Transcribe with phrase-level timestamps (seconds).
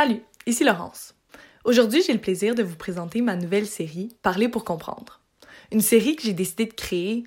[0.00, 1.16] Salut, ici Laurence.
[1.64, 5.20] Aujourd'hui, j'ai le plaisir de vous présenter ma nouvelle série Parler pour comprendre.
[5.72, 7.24] Une série que j'ai décidé de créer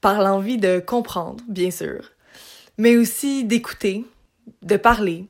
[0.00, 2.12] par l'envie de comprendre, bien sûr,
[2.78, 4.06] mais aussi d'écouter,
[4.62, 5.26] de parler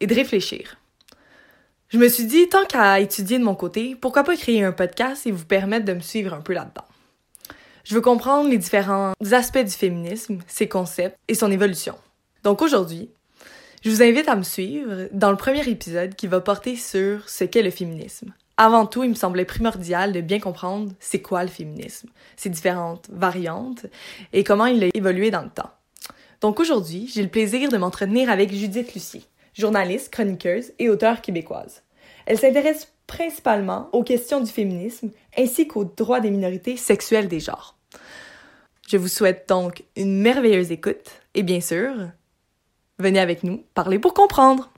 [0.00, 0.76] et de réfléchir.
[1.88, 5.26] Je me suis dit, tant qu'à étudier de mon côté, pourquoi pas créer un podcast
[5.26, 6.84] et vous permettre de me suivre un peu là-dedans.
[7.84, 11.94] Je veux comprendre les différents aspects du féminisme, ses concepts et son évolution.
[12.44, 13.08] Donc aujourd'hui,
[13.88, 17.44] je vous invite à me suivre dans le premier épisode qui va porter sur ce
[17.44, 18.34] qu'est le féminisme.
[18.58, 23.08] Avant tout, il me semblait primordial de bien comprendre c'est quoi le féminisme, ses différentes
[23.10, 23.86] variantes
[24.34, 25.70] et comment il a évolué dans le temps.
[26.42, 29.22] Donc aujourd'hui, j'ai le plaisir de m'entretenir avec Judith Lucier,
[29.54, 31.82] journaliste, chroniqueuse et auteure québécoise.
[32.26, 37.78] Elle s'intéresse principalement aux questions du féminisme ainsi qu'aux droits des minorités sexuelles des genres.
[38.86, 42.10] Je vous souhaite donc une merveilleuse écoute et bien sûr,
[42.98, 44.72] venez avec nous parler pour comprendre.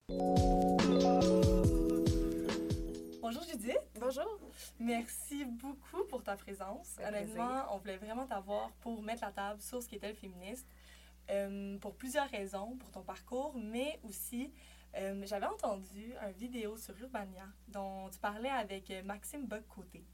[3.23, 3.79] Bonjour Judith.
[3.99, 4.39] Bonjour.
[4.79, 6.97] Merci beaucoup pour ta présence.
[7.07, 10.67] Honnêtement, on voulait vraiment t'avoir pour mettre la table sur ce qu'était le féministe.
[11.31, 14.53] Euh, pour plusieurs raisons, pour ton parcours, mais aussi,
[14.97, 20.05] euh, j'avais entendu une vidéo sur Urbania dont tu parlais avec euh, Maxime Bocoté.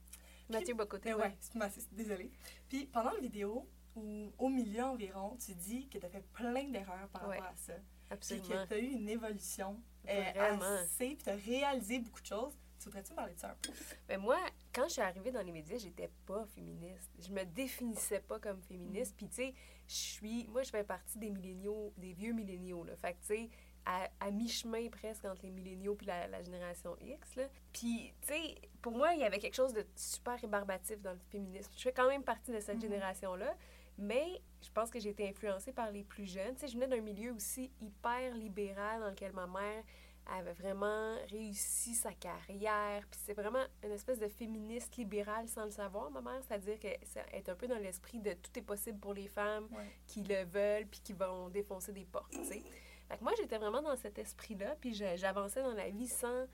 [0.49, 1.21] Mathieu Bocoté, oui.
[1.55, 2.31] Ouais, désolée.
[2.69, 6.65] Puis pendant la vidéo, ou au milieu environ, tu dis que tu as fait plein
[6.65, 7.73] d'erreurs par rapport à ça.
[8.09, 8.47] Absolument.
[8.47, 12.57] Puis que tu as eu une évolution assez, puis tu as réalisé beaucoup de choses.
[12.79, 13.71] Tu voudrais-tu parler de ça un peu?
[14.07, 14.37] Ben moi,
[14.71, 17.09] quand je suis arrivée dans les médias, j'étais pas féministe.
[17.19, 19.15] Je me définissais pas comme féministe.
[19.17, 19.53] Puis, tu sais,
[19.87, 20.47] je suis.
[20.49, 22.95] Moi, je fais partie des milléniaux, des vieux milléniaux, là.
[22.95, 23.49] Fait que, tu sais,
[23.85, 27.35] à, à mi-chemin presque entre les milléniaux et la, la, génération X.
[27.35, 27.47] Là.
[27.73, 31.19] Puis, tu sais, pour moi, il y avait quelque chose de super rébarbatif dans le
[31.29, 31.71] féminisme.
[31.75, 32.81] Je fais quand même partie de cette mm-hmm.
[32.81, 33.55] génération-là.
[33.97, 36.53] Mais je pense que j'ai été influencée par les plus jeunes.
[36.55, 39.83] Tu sais, je venais d'un milieu aussi hyper libéral dans lequel ma mère
[40.29, 43.05] avait vraiment réussi sa carrière.
[43.09, 46.41] Puis c'est vraiment une espèce de féministe libérale sans le savoir, ma mère.
[46.47, 46.99] C'est-à-dire qu'elle
[47.31, 49.67] est un peu dans l'esprit de tout est possible pour les femmes
[50.05, 52.61] qui le veulent puis qui vont défoncer des portes, tu sais.
[53.07, 56.45] Fait que moi, j'étais vraiment dans cet esprit-là, puis j'avançais dans la vie sans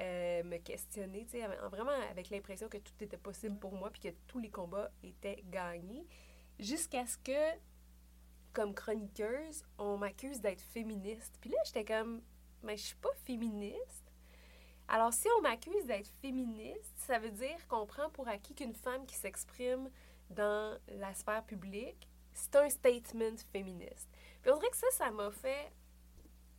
[0.00, 4.02] euh, me questionner, tu sais, vraiment avec l'impression que tout était possible pour moi puis
[4.02, 6.06] que tous les combats étaient gagnés.
[6.58, 7.58] Jusqu'à ce que,
[8.52, 11.36] comme chroniqueuse, on m'accuse d'être féministe.
[11.40, 12.22] Puis là, j'étais comme,
[12.62, 14.12] mais je suis pas féministe.
[14.88, 19.06] Alors, si on m'accuse d'être féministe, ça veut dire qu'on prend pour acquis qu'une femme
[19.06, 19.90] qui s'exprime
[20.30, 24.08] dans la sphère publique, c'est un statement féministe.
[24.42, 25.72] Puis on dirait que ça, ça m'a fait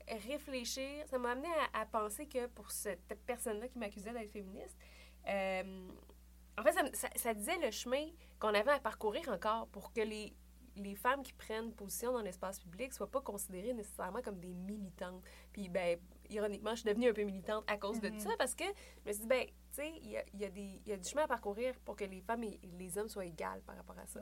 [0.07, 4.77] réfléchir, ça m'a amené à, penser que pour cette personne-là qui m'accusait d'être féministe,
[5.27, 5.87] euh,
[6.57, 8.07] en fait, ça, ça, disait le chemin
[8.39, 10.33] qu'on avait à parcourir encore pour que les,
[10.77, 15.23] les femmes qui prennent position dans l'espace public soient pas considérées nécessairement comme des militantes.
[15.51, 15.99] Puis, ben,
[16.29, 18.37] ironiquement, je suis devenue un peu militante à cause de tout ça mm-hmm.
[18.37, 20.49] parce que je me suis dit, ben, tu sais, il y a, y, a
[20.85, 23.61] y a, du chemin à parcourir pour que les femmes et les hommes soient égales
[23.61, 24.21] par rapport à ça.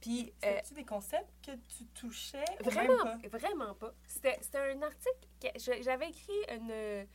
[0.00, 0.32] Puis.
[0.44, 3.38] Euh, tu des concepts que tu touchais Vraiment, pas?
[3.38, 3.94] vraiment pas.
[4.06, 5.82] C'était un article.
[5.82, 7.06] J'avais écrit une,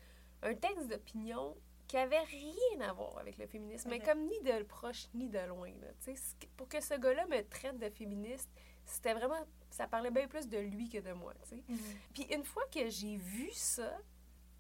[0.44, 1.56] un texte d'opinion
[1.88, 5.40] qui avait rien à voir avec le féminisme, mais comme ni de proche ni de
[5.48, 5.72] loin.
[5.82, 6.14] Là,
[6.58, 8.50] pour que ce gars-là me traite de féministe,
[8.86, 9.46] c'était vraiment.
[9.70, 11.34] Ça parlait bien plus de lui que de moi.
[11.52, 11.78] Mm-hmm.
[12.14, 13.98] Puis une fois que j'ai vu ça,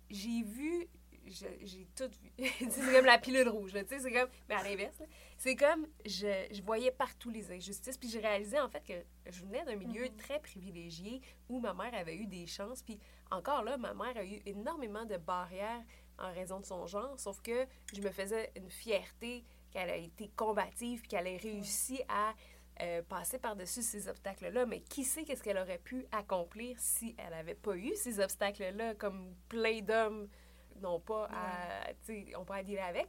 [0.09, 0.87] j'ai vu.
[1.25, 2.49] J'ai tout vu.
[2.69, 3.71] c'est comme la pilule rouge.
[3.87, 4.29] C'est comme.
[4.47, 5.01] Mais à l'inverse,
[5.37, 5.85] c'est comme.
[6.05, 7.97] Je, je, voyais partout les injustices.
[7.97, 10.15] Puis j'ai réalisé en fait que je venais d'un milieu mm-hmm.
[10.15, 12.81] très privilégié où ma mère avait eu des chances.
[12.81, 12.97] Puis
[13.31, 15.83] encore là, ma mère a eu énormément de barrières
[16.19, 20.29] en raison de son genre, sauf que je me faisais une fierté qu'elle a été
[20.35, 22.33] combative, qu'elle ait réussi à
[22.81, 24.65] euh, passer par-dessus ces obstacles-là.
[24.65, 28.95] Mais qui sait qu'est-ce qu'elle aurait pu accomplir si elle n'avait pas eu ces obstacles-là,
[28.95, 30.27] comme plein d'hommes
[30.81, 31.91] n'ont pas à,
[32.37, 33.07] on peut aller avec.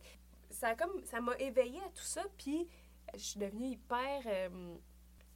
[0.51, 2.67] Ça comme, ça m'a éveillée à tout ça, puis
[3.15, 4.77] je suis devenue hyper euh,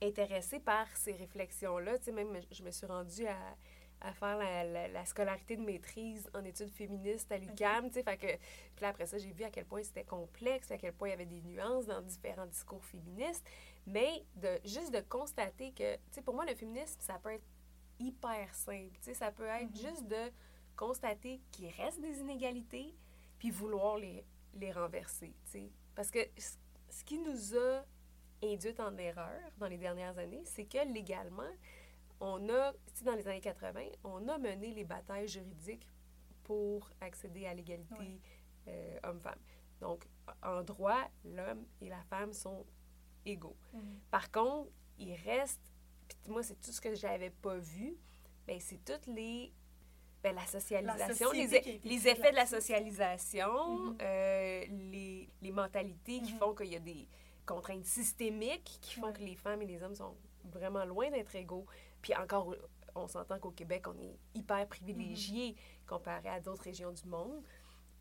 [0.02, 1.98] intéressée par ces réflexions-là.
[1.98, 3.56] Tu sais, même, je me suis rendue à
[4.02, 8.16] à faire la, la, scolarité de maîtrise en études féministes à l'UQAM, tu sais, fait
[8.16, 11.08] que, puis là, après ça, j'ai vu à quel point c'était complexe, à quel point
[11.08, 13.44] il y avait des nuances dans différents discours féministes,
[13.86, 17.46] mais de, juste de constater que, tu sais, pour moi, le féminisme, ça peut être
[18.00, 19.88] hyper simple, tu sais, ça peut être mm-hmm.
[19.88, 20.32] juste de
[20.74, 22.94] constater qu'il reste des inégalités,
[23.38, 24.24] puis vouloir les,
[24.54, 27.84] les renverser, tu sais, parce que ce qui nous a
[28.42, 31.50] induit en erreur dans les dernières années, c'est que légalement,
[32.24, 32.72] on a,
[33.04, 35.86] dans les années 80, on a mené les batailles juridiques
[36.44, 38.20] pour accéder à l'égalité
[38.68, 39.38] euh, homme-femme.
[39.80, 40.06] Donc,
[40.42, 42.64] en droit, l'homme et la femme sont
[43.26, 43.56] égaux.
[43.72, 43.98] Mhm.
[44.10, 45.60] Par contre, il reste,
[46.08, 47.96] puis moi, c'est tout ce que j'avais pas vu,
[48.46, 49.52] mais c'est toutes les
[50.22, 53.98] ben, la socialisation, La les, e- les effets de la socialisation, Mhm.
[54.00, 56.38] euh, les, les mentalités qui Mhm.
[56.38, 57.08] font qu'il y a des
[57.44, 61.66] contraintes systémiques qui font que les femmes et les hommes sont vraiment loin d'être égaux.
[62.02, 62.54] Puis encore,
[62.94, 65.56] on s'entend qu'au Québec, on est hyper privilégiés
[65.86, 67.42] comparé à d'autres régions du monde.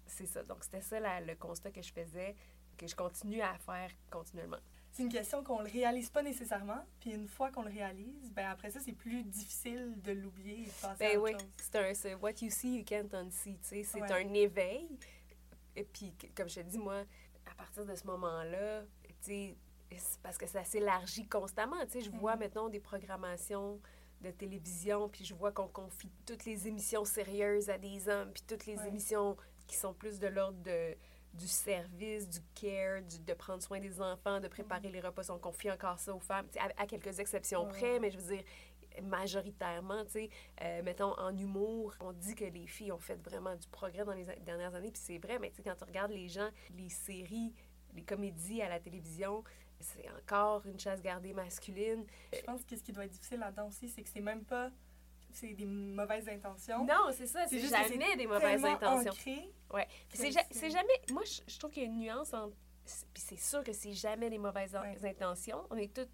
[0.06, 0.44] C'est ça.
[0.44, 2.36] Donc, c'était ça la- le constat que je faisais,
[2.78, 4.58] que je continue à faire continuellement.
[4.92, 8.50] C'est une question qu'on le réalise pas nécessairement, puis une fois qu'on le réalise, ben
[8.50, 11.50] après ça, c'est plus difficile de l'oublier et de passer à Ben autre oui, chose.
[11.62, 13.58] c'est un c'est what you see, you can't unsee.
[13.62, 14.12] C'est Ouais.
[14.12, 14.90] un éveil.
[15.78, 17.06] Et puis, comme je te dis, moi,
[17.50, 19.58] à partir de ce moment-là, tu sais,
[20.24, 21.78] parce que ça s'élargit constamment.
[21.86, 23.80] Tu sais, je vois maintenant des programmations
[24.22, 28.44] de télévision, puis je vois qu'on confie toutes les émissions sérieuses à des hommes, puis
[28.48, 28.88] toutes les Ouais.
[28.88, 29.36] émissions
[29.68, 30.96] qui sont plus de l'ordre de
[31.34, 35.40] du service, du care, du- de prendre soin des enfants, de préparer les repas, on
[35.40, 38.44] confie encore ça aux femmes, à, à quelques exceptions Ouais, près, mais je veux dire,
[39.02, 40.30] majoritairement, tu sais,
[40.62, 44.14] euh, mettons, en humour, on dit que les filles ont fait vraiment du progrès dans
[44.14, 46.90] les dernières années, puis c'est vrai, mais tu sais, quand tu regardes les gens, les
[46.90, 47.54] séries,
[47.94, 49.44] les comédies à la télévision,
[49.82, 52.06] c'est encore une chasse gardée masculine.
[52.34, 54.70] Je pense que ce qui doit être difficile là-dedans aussi, c'est que c'est même pas
[55.34, 56.86] c'est des mauvaises intentions.
[56.86, 59.12] Non, c'est ça, c'est jamais des mauvaises intentions.
[59.12, 59.50] ancré.
[59.74, 59.88] Ouais.
[60.14, 60.94] C'est ja- c'est- c'est jamais.
[61.10, 62.54] Moi, je, je trouve qu'il y a une nuance entre.
[63.14, 65.08] Puis c'est sûr que c'est jamais les mauvaises Ouais.
[65.10, 65.66] intentions.
[65.70, 66.10] On est toutes.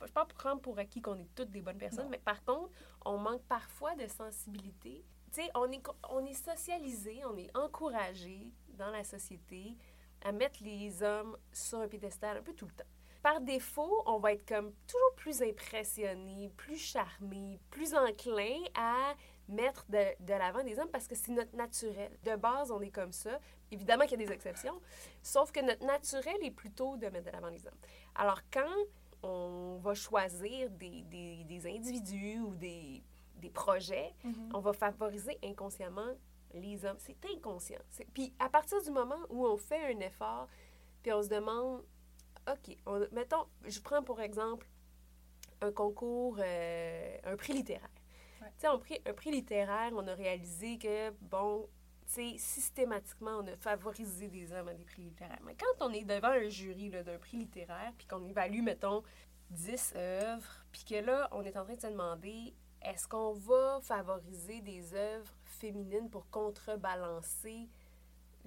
[0.00, 2.10] Je peux pas prendre pour acquis qu'on est toutes des bonnes personnes, Non.
[2.10, 2.70] mais par contre,
[3.04, 5.04] on manque parfois de sensibilité.
[5.32, 9.76] Tu sais, on est, on est socialisé, on est encouragé dans la société
[10.24, 12.84] à mettre les hommes sur un piédestal un peu tout le temps.
[13.22, 19.14] Par défaut, on va être comme toujours plus impressionné, plus charmé, plus enclin à
[19.48, 22.10] mettre de, de l'avant des hommes parce que c'est notre naturel.
[22.24, 23.38] De base, on est comme ça.
[23.70, 24.80] Évidemment qu'il y a des exceptions,
[25.22, 27.78] sauf que notre naturel est plutôt de mettre de l'avant les hommes.
[28.16, 28.74] Alors, quand
[29.22, 33.02] on va choisir des, des, des individus ou des,
[33.36, 34.50] des projets, Mhm.
[34.54, 36.12] on va favoriser inconsciemment
[36.54, 36.98] les hommes.
[36.98, 37.80] C'est inconscient.
[38.12, 40.48] Puis à partir du moment où on fait un effort,
[41.02, 41.82] puis on se demande,
[42.50, 44.66] OK, on- mettons, je prends pour exemple
[45.60, 47.88] un concours, euh, un prix littéraire.
[48.40, 48.48] Ouais.
[48.58, 51.68] Tu sais, un prix, un prix littéraire, on a réalisé que, bon,
[52.06, 55.38] tu sais, systématiquement, on a favorisé des hommes à des prix littéraires.
[55.44, 59.04] Mais quand on est devant un jury d'un prix littéraire, puis qu'on évalue, mettons,
[59.50, 63.78] 10 œuvres, puis que là, on est en train de se demander, est-ce qu'on va
[63.82, 67.68] favoriser des œuvres féminines pour contrebalancer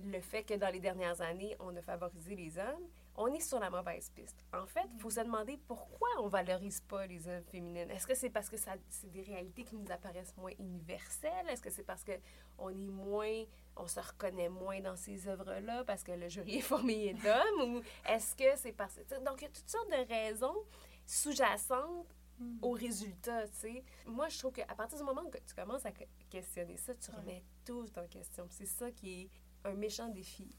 [0.04, 3.60] le fait que dans les dernières années, on a favorisé les hommes, on est sur
[3.60, 4.46] la mauvaise piste.
[4.54, 7.90] En fait, il faut se demander pourquoi on valorise pas les œuvres féminines.
[7.92, 11.48] Est-ce que c'est parce que c'est des réalités qui nous apparaissent moins universelles?
[11.50, 12.12] Est-ce que c'est parce que
[12.58, 13.44] on est moins,
[13.78, 17.76] on se reconnaît moins dans ces œuvres-là parce que le jury est formé d'hommes?
[17.78, 19.24] ou est-ce que c'est parce que...
[19.24, 20.56] Donc, il y a toutes sortes de raisons
[21.06, 22.08] sous-jacentes
[22.38, 22.60] Mhm.
[22.64, 23.84] au résultat, tu sais.
[24.06, 27.10] Moi, je trouve qu'à partir du moment que tu commences à que- questionner ça, tu
[27.12, 27.16] Ouais.
[27.18, 28.46] remets tout en question.
[28.50, 29.30] C'est ça qui est
[29.64, 30.54] un méchant défi.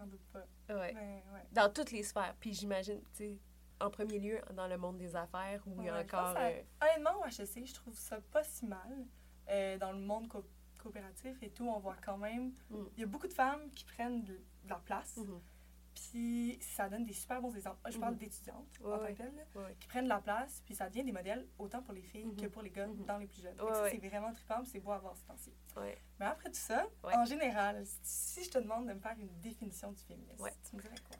[0.00, 0.46] J'en doute pas.
[0.74, 0.92] Ouais.
[0.94, 1.46] Mais, ouais.
[1.52, 2.34] Dans toutes les sphères.
[2.40, 3.38] Puis j'imagine, tu sais,
[3.80, 6.34] en premier lieu, dans le monde des affaires, où il y a encore...
[6.36, 9.06] euh, Honnêtement, au HEC, je trouve ça pas si mal.
[9.50, 10.44] Euh, dans le monde co-
[10.78, 12.52] coopératif et tout, on voit quand même...
[12.70, 12.76] Mm.
[12.96, 15.40] Il y a beaucoup de femmes qui prennent de, de la place, mhm.
[16.00, 17.78] Puis ça donne des super bons exemples.
[17.90, 18.18] Je parle Mhm.
[18.20, 19.76] d'étudiantes Ouais, en tant que telles, là, Ouais.
[19.78, 22.36] qui prennent la place, puis ça devient des modèles autant pour les filles Mhm.
[22.36, 23.04] que pour les gars Mhm.
[23.04, 23.60] dans les plus jeunes.
[23.60, 23.90] Ouais.
[23.90, 25.52] C'est vraiment trippant, c'est beau à voir ce temps-ci.
[25.76, 29.92] Mais après tout ça, en général, si- je te demande de me faire une définition
[29.92, 31.16] du féminisme, tu me dirais quoi?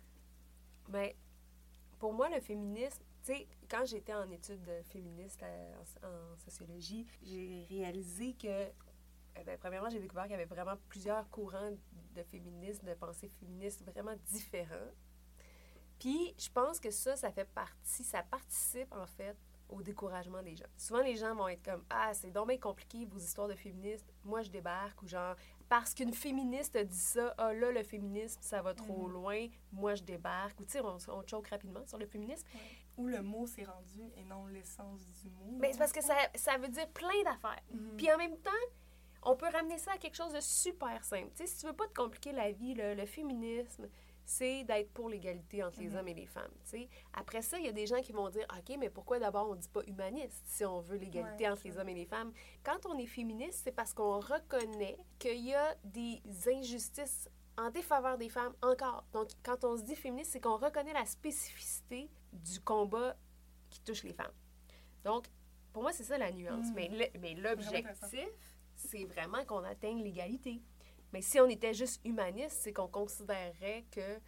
[0.89, 1.17] Mais
[1.99, 7.07] pour moi, le féminisme, tu sais, quand j'étais en études féministes euh, en, en sociologie,
[7.23, 8.67] j'ai réalisé que,
[9.37, 11.71] eh ben, premièrement, j'ai découvert qu'il y avait vraiment plusieurs courants
[12.15, 14.91] de féminisme, de pensée féministe vraiment différents.
[15.99, 19.37] Puis, je pense que ça, ça fait partie, ça participe en fait
[19.69, 20.65] au découragement des gens.
[20.77, 24.11] Souvent, les gens vont être comme Ah, c'est donc bien compliqué vos histoires de féministes.
[24.25, 25.01] Moi, je débarque.
[25.03, 25.37] Ou genre,
[25.69, 29.13] parce qu'une féministe a dit ça, ah là, le féminisme, ça va trop Mhm.
[29.13, 29.47] loin.
[29.73, 30.59] Moi, je débarque.
[30.59, 32.47] Ou tu sais, on, on choque rapidement sur le féminisme.
[32.97, 35.57] Où le mot s'est rendu et non l'essence du mot.
[35.61, 37.63] Mais c'est parce que ça, ça veut dire plein d'affaires.
[37.73, 37.97] Mhm.
[37.97, 38.51] Puis en même temps,
[39.23, 41.31] on peut ramener ça à quelque chose de super simple.
[41.37, 43.89] Tu sais, si tu veux pas te compliquer la vie, le féminisme,
[44.25, 45.97] c'est d'être pour l'égalité entre les Mhm.
[45.97, 46.53] hommes et les femmes.
[47.15, 49.57] Après ça, il y a des gens qui vont dire OK, mais pourquoi d'abord on
[49.57, 52.87] dit pas humaniste si on veut l'égalité Ouais, entre les hommes et les femmes Quand
[52.87, 58.29] on est féministe, c'est parce qu'on reconnaît qu'il y a des injustices en défaveur des
[58.29, 59.05] femmes encore.
[59.13, 63.17] Donc, quand on se dit féministe, c'est qu'on reconnaît la spécificité du combat
[63.69, 64.33] qui touche les femmes.
[65.05, 65.27] Donc,
[65.73, 66.69] pour moi, c'est ça la nuance.
[66.69, 66.75] Mhm.
[67.21, 68.29] Mais l'objectif,
[68.89, 70.61] c'est vraiment qu'on atteigne l'égalité.
[71.13, 74.19] Mais si on était juste humaniste, c'est qu'on considérerait que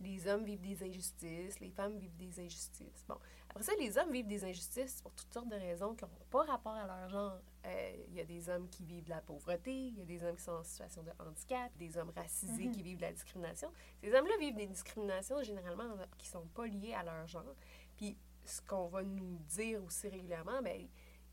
[0.00, 3.04] les hommes vivent des injustices, les femmes vivent des injustices.
[3.08, 3.16] Bon,
[3.48, 6.42] après ça, les hommes vivent des injustices pour toutes sortes de raisons qui n'ont pas
[6.44, 7.38] rapport à leur genre.
[7.64, 10.24] Euh, il y a des hommes qui vivent de la pauvreté, il y a des
[10.24, 12.72] hommes qui sont en situation de handicap, des hommes racisés Mhm.
[12.72, 13.70] qui vivent de la discrimination.
[14.02, 15.84] Ces hommes-là vivent des discriminations généralement
[16.18, 17.54] qui sont pas liées à leur genre.
[17.96, 20.88] Puis ce qu'on va nous dire aussi régulièrement, il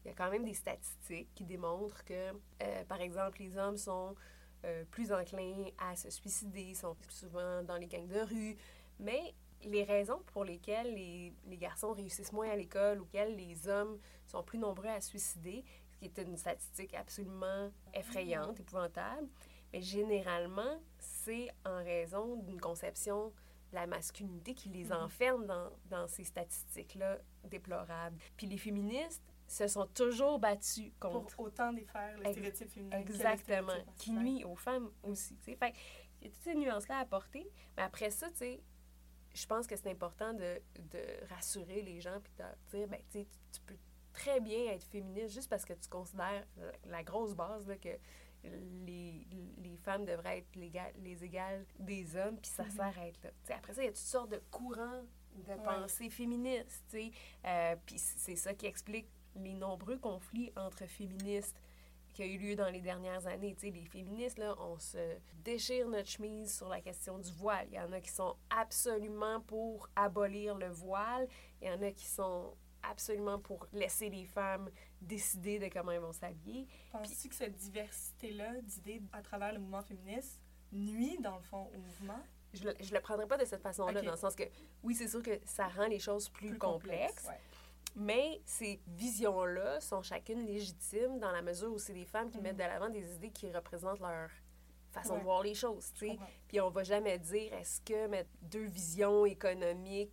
[0.09, 2.31] y a quand même des statistiques qui démontrent que,
[2.63, 4.15] euh, par exemple, les hommes sont
[4.65, 8.57] euh, plus enclins à se suicider, sont plus souvent dans les gangs de rue,
[8.99, 13.67] mais les raisons pour lesquelles les, les garçons réussissent moins à l'école ou lesquelles les
[13.67, 19.27] hommes sont plus nombreux à se suicider, ce qui est une statistique absolument effrayante, épouvantable,
[19.73, 23.27] mais généralement, c'est en raison d'une conception
[23.71, 24.93] de la masculinité qui les Mhm.
[24.93, 28.17] enferme dans, dans ces statistiques-là déplorables.
[28.35, 32.97] Puis les féministes se sont toujours battus contre Pour autant défaire le stéréotype féminin.
[32.99, 33.69] Exactement.
[33.69, 35.35] stéréotype Qui nuit aux femmes aussi.
[35.37, 35.55] tu sais.
[35.57, 35.73] Fait
[36.21, 37.49] il y a toutes ces nuances-là à apporter.
[37.77, 38.61] Mais après ça, tu sais,
[39.33, 43.25] je pense que c'est important de, de rassurer les gens puis de dire, ben, tu
[43.65, 43.77] peux
[44.13, 47.97] très bien être féministe juste parce que tu considères la, la grosse base là, que
[48.85, 49.27] les,
[49.57, 53.21] les femmes devraient être les, ga- les égales des hommes, puis ça sert à être
[53.23, 53.29] là.
[53.31, 55.03] Tu sais, après ça, il y a toutes sortes de courants
[55.35, 55.63] de Ouais.
[55.63, 57.11] pensée féministes, tu sais.
[57.45, 61.61] Euh, puis c'est ça qui explique les nombreux conflits entre féministes
[62.13, 63.53] qui a eu lieu dans les dernières années.
[63.55, 64.97] Tu sais, les féministes, là, on se
[65.43, 67.67] déchire notre chemise sur la question du voile.
[67.71, 71.27] Il y en a qui sont absolument pour abolir le voile.
[71.61, 74.69] Il y en a qui sont absolument pour laisser les femmes
[75.01, 76.67] décider de comment elles vont s'habiller.
[76.91, 80.39] Penses-tu que cette diversité-là d'idées à travers le mouvement féministe
[80.71, 82.19] nuit, dans le fond, au mouvement?
[82.53, 84.43] Je le, je le prendrais pas de cette façon-là, dans le sens que,
[84.81, 87.39] oui, c'est sûr que ça rend les choses plus, complexes, ouais.
[87.95, 92.43] Mais ces visions-là sont chacune légitimes dans la mesure où c'est des femmes qui Mhm.
[92.43, 94.29] mettent de l'avant des idées qui représentent leur
[94.91, 95.19] façon Ouais.
[95.19, 96.17] de voir les choses, tu sais.
[96.47, 100.11] Puis on va jamais dire est-ce que mettre deux visions économiques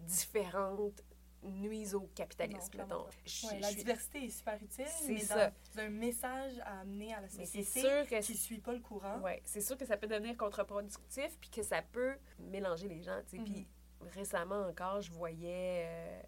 [0.00, 1.02] différentes
[1.42, 3.04] nuisent au Non, capitalisme, clairement mettons.
[3.10, 3.16] pas.
[3.24, 5.50] Je- Ouais, je la diversité est super utile, C'est mais ça.
[5.74, 8.72] dans un message à amener à la c'est société sûr que qui ne suit pas
[8.72, 9.20] le courant.
[9.20, 13.20] Ouais, c'est sûr que ça peut devenir contre-productif, puis que ça peut mélanger les gens,
[13.22, 13.38] tu sais.
[13.38, 13.44] Mhm.
[13.44, 13.66] Puis
[14.14, 16.22] récemment encore, je voyais euh,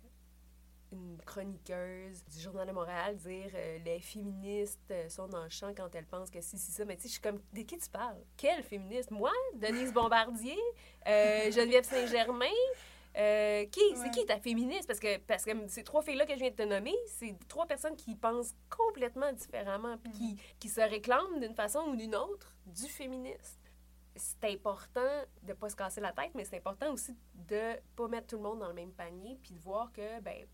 [0.92, 5.72] une chroniqueuse du Journal de Montréal dire euh, les féministes euh, sont dans le champ
[5.74, 6.84] quand elles pensent que si, si, ça.
[6.84, 8.18] Mais tu sais, je suis comme, de qui tu parles?
[8.36, 9.10] Quelle féministe?
[9.10, 9.30] Moi?
[9.54, 10.58] Denise Bombardier?
[11.06, 12.46] Euh, Geneviève Saint-Germain?
[13.16, 13.96] Euh, qui, Ouais.
[13.96, 14.86] c'est qui ta féministe?
[14.86, 17.66] Parce que, parce que ces trois filles-là que je viens de te nommer, c'est trois
[17.66, 22.54] personnes qui pensent complètement différemment, puis qui, qui se réclament d'une façon ou d'une autre
[22.66, 23.58] du féminisme.
[24.14, 28.28] C'est important de pas se casser la tête, mais c'est important aussi de pas mettre
[28.28, 30.46] tout le monde dans le même panier, puis de voir que, ben,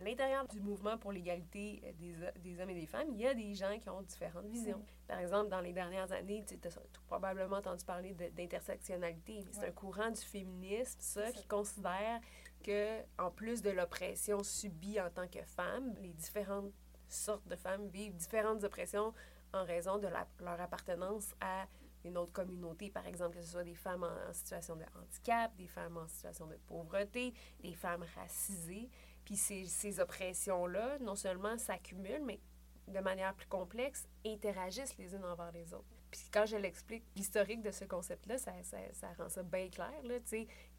[0.00, 3.26] à l'intérieur du mouvement pour l'égalité euh, des, des hommes et des femmes, il y
[3.26, 4.82] a des gens qui ont différentes visions.
[5.08, 8.14] Par exemple, dans les dernières années, tu as probablement entendu parler
[8.60, 9.68] d'intersectionnalité, c'est Ouais.
[9.68, 12.20] un courant du féminisme, ça, qui considère
[12.64, 16.72] que, en plus de l'oppression subie en tant que femme, les différentes
[17.08, 19.12] sortes de femmes vivent différentes oppressions
[19.52, 21.66] en raison de la- leur appartenance à
[22.04, 25.54] une autre communauté, par exemple, que ce soit des femmes en, en situation de handicap,
[25.56, 28.88] des femmes en situation de pauvreté, des femmes racisées.
[29.26, 32.40] Puis ces, ces oppressions-là, non seulement s'accumulent, mais
[32.88, 35.84] de manière plus complexe, interagissent les unes envers les autres.
[36.10, 39.92] Puis quand je l'explique, l'historique de ce concept-là, ça, ça, ça rend ça bien clair.
[40.04, 40.14] Là,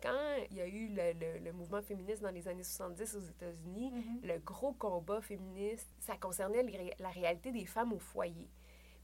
[0.01, 3.20] quand il y a eu le, le- le mouvement féministe dans les années 70 aux
[3.20, 4.22] États-Unis, Mhm.
[4.24, 8.50] le gros combat féministe, ça concernait les la réalité des femmes au foyer.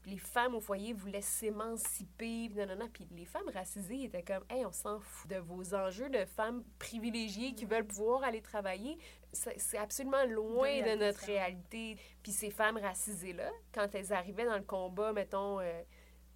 [0.06, 2.86] Les femmes au foyer voulaient s'émanciper, puis nanana.
[2.92, 6.62] Puis les femmes racisées étaient comme, hey, on s'en fout de vos enjeux de femmes
[6.78, 8.98] privilégiées qui veulent pouvoir aller travailler.
[9.32, 11.96] C'est absolument loin de, notre réalité.
[12.22, 15.82] Puis ces femmes racisées-là, quand elles arrivaient dans le combat, mettons, euh,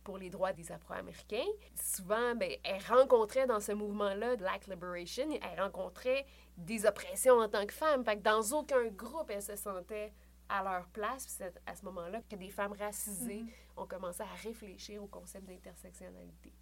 [0.02, 1.44] pour les droits des Afro-Américains,
[1.74, 6.24] souvent, ben, elles rencontraient dans ce mouvement-là, Black Liberation, elles rencontraient
[6.56, 8.04] des oppressions en tant que femmes.
[8.04, 10.12] Fait que dans aucun groupe, elles se sentaient
[10.48, 11.24] à leur place.
[11.24, 13.50] Puis c'est à ce moment-là que des femmes racisées Mhm.
[13.76, 16.52] ont commencé à réfléchir au concept d'intersectionnalité.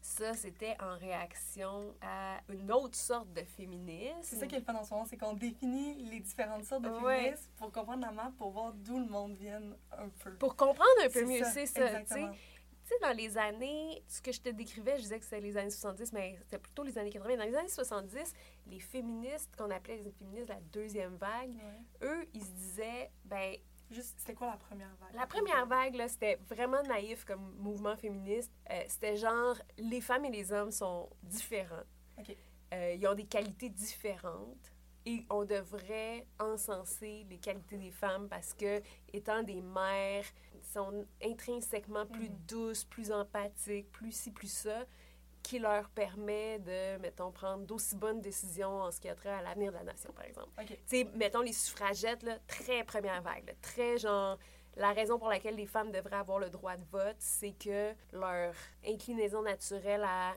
[0.00, 4.16] Ça, c'était en réaction à une autre sorte de féminisme.
[4.22, 6.82] C'est ça qui est le fun en ce moment, c'est qu'on définit les différentes sortes
[6.82, 7.18] de Ouais.
[7.24, 9.60] féminisme pour comprendre la map, pour voir d'où le monde vient
[9.92, 10.34] un peu.
[10.36, 12.32] Pour comprendre un peu C'est mieux, ça, c'est ça.
[12.88, 12.98] Sais.
[13.02, 16.12] Dans les années, ce que je te décrivais, je disais que c'était les années 70,
[16.12, 17.36] mais c'était plutôt les années 80.
[17.36, 18.32] Dans les années 70,
[18.66, 22.08] les féministes, qu'on appelait les féministes de la deuxième vague, Ouais.
[22.08, 23.54] eux, ils se disaient, ben,
[23.90, 25.14] Juste, c'était quoi la première vague?
[25.14, 28.52] la première vague, là, c'était vraiment naïf comme mouvement féministe.
[28.70, 31.84] Euh, c'était genre, les femmes et les hommes sont différents.
[32.74, 34.72] Euh, ils ont des qualités différentes.
[35.06, 38.82] Et on devrait encenser les qualités des femmes parce que,
[39.14, 40.26] étant des mères,
[40.72, 42.38] sont intrinsèquement plus Mhm.
[42.48, 44.84] douces, plus empathiques, plus ci, plus ça,
[45.42, 49.40] qui leur permet de, mettons, prendre d'aussi bonnes décisions en ce qui a trait à
[49.40, 50.48] l'avenir de la nation, par exemple.
[50.60, 50.66] OK.
[50.66, 54.38] Tu sais, mettons les suffragettes, là, très première vague, là, très genre.
[54.76, 58.54] La raison pour laquelle les femmes devraient avoir le droit de vote, c'est que leur
[58.86, 60.34] inclinaison naturelle à,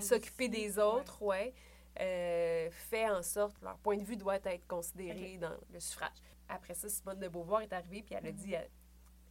[0.00, 1.52] s'occuper des autres, ouais,
[1.98, 6.18] euh, fait en sorte leur point de vue doit être considéré dans le suffrage.
[6.48, 8.60] Après ça, Simone de Beauvoir est arrivée puis elle a dit euh,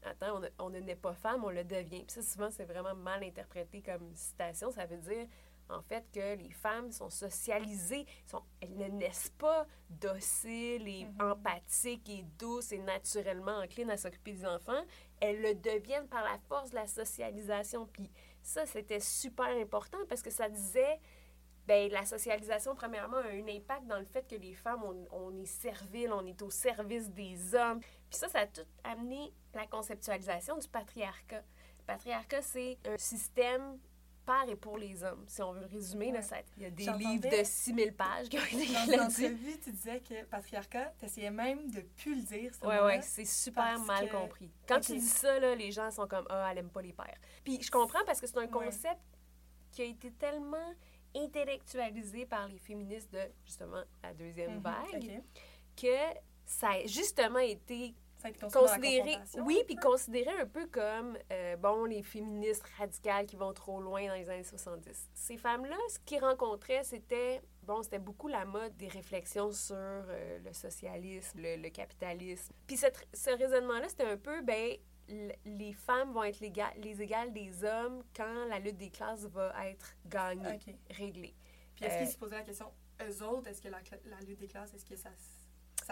[0.03, 2.03] Attends, on, ne- naît pas femme, on le devient.
[2.05, 4.71] Puis ça, souvent, c'est vraiment mal interprété comme citation.
[4.71, 5.27] Ça veut dire,
[5.69, 8.05] en fait, que les femmes sont socialisées.
[8.25, 11.21] Sont, elles ne naissent pas dociles et Mhm.
[11.31, 14.81] empathiques et douces et naturellement enclines à s'occuper des enfants.
[15.19, 17.85] Elles le deviennent par la force de la socialisation.
[17.87, 18.09] Puis
[18.41, 20.99] ça, c'était super important parce que ça disait
[21.69, 25.35] ben, la socialisation, premièrement, a un impact dans le fait que les femmes, on, on
[25.37, 27.79] est serviles, on est au service des hommes.
[27.79, 31.43] Puis ça, ça a tout amené la conceptualisation du patriarcat.
[31.79, 33.77] Le patriarcat, c'est un système
[34.25, 35.23] par et pour les hommes.
[35.27, 36.23] Si on veut le résumer, là, Ouais.
[36.23, 39.25] ça- il y a des livres de 6000 pages qui ont été Dans écrits là-dessus.
[39.27, 42.51] entrevue, tu disais que patriarcat, tu essayais même de plus le dire.
[42.63, 42.85] Ouais, mot-là.
[42.85, 44.51] ouais, c'est super mal que- compris.
[44.67, 44.81] Quand Ok.
[44.85, 47.17] tu dis ça, là, les gens sont comme Ah, elle aime pas les pères.
[47.43, 48.47] Puis je comprends parce que c'est un Ouais.
[48.49, 49.01] concept
[49.71, 50.73] qui a été tellement
[51.15, 55.23] intellectualisé par les féministes de justement la deuxième Mhm, vague
[55.75, 55.95] que
[56.45, 57.93] ça a justement été
[58.51, 63.79] considéré oui, puis considéré un peu comme, euh, bon, les féministes radicales qui vont trop
[63.79, 65.09] loin dans les années 70.
[65.13, 70.39] Ces femmes-là, ce qu'ils rencontraient, c'était, bon, c'était beaucoup la mode des réflexions sur euh,
[70.43, 72.53] le socialisme, le, le capitalisme.
[72.67, 74.75] Puis ce raisonnement-là, c'était un peu, ben,
[75.45, 79.25] les femmes vont être les, ga- les égales des hommes quand la lutte des classes
[79.25, 80.59] va être gagnée,
[80.91, 81.33] réglée.
[81.75, 83.79] Puis est-ce Euh, qu'ils se posaient la question, eux autres, est-ce que la,
[84.27, 85.09] lutte des classes, est-ce que ça,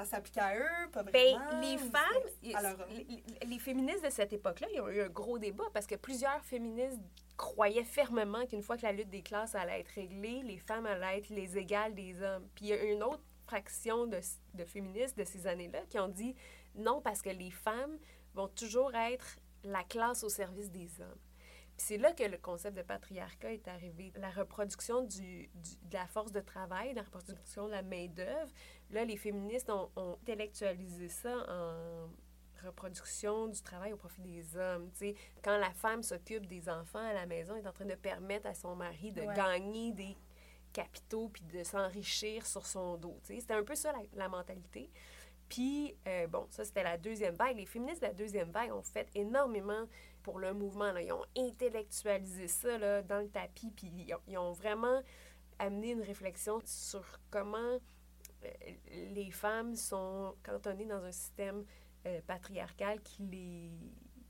[0.05, 0.89] s'applique à eux?
[0.91, 1.61] Pas Ben, vraiment?
[1.61, 5.39] les ou femmes, les, les- les féministes de cette époque-là, ils ont eu un gros
[5.39, 6.99] débat parce que plusieurs féministes
[7.35, 11.17] croyaient fermement qu'une fois que la lutte des classes allait être réglée, les femmes allaient
[11.19, 12.47] être les égales des hommes.
[12.55, 14.19] Puis il y a une autre fraction de,
[14.55, 16.35] de féministes de ces années-là qui ont dit
[16.75, 17.97] non parce que les femmes
[18.37, 21.19] vont toujours être la classe au service des hommes.
[21.75, 24.11] Puis c'est là que le concept de patriarcat est arrivé.
[24.15, 28.51] La reproduction du, du- de la force de travail, la reproduction de la main-d'œuvre.
[28.91, 32.09] Là, les féministes ont, ont intellectualisé ça en
[32.65, 34.89] reproduction du travail au profit des hommes.
[34.93, 37.85] Tu sais, quand la femme s'occupe des enfants à la maison, elle est en train
[37.85, 39.35] de permettre à son mari de Ouais.
[39.35, 40.17] gagner des
[40.73, 43.19] capitaux puis de s'enrichir sur son dos.
[43.23, 44.89] C'était un peu ça la, la mentalité.
[45.49, 47.55] Puis, euh, bon, ça, c'était la deuxième vague.
[47.55, 49.85] Les féministes de la deuxième vague ont fait énormément
[50.23, 50.91] pour le mouvement.
[50.91, 51.01] Là.
[51.01, 55.01] Ils ont intellectualisé ça là, dans le tapis, puis ils ont, ils ont vraiment
[55.59, 57.57] amené une réflexion sur comment
[58.43, 58.49] euh,
[59.15, 61.65] les femmes sont cantonnées dans un système
[62.05, 63.71] euh, patriarcal qui les,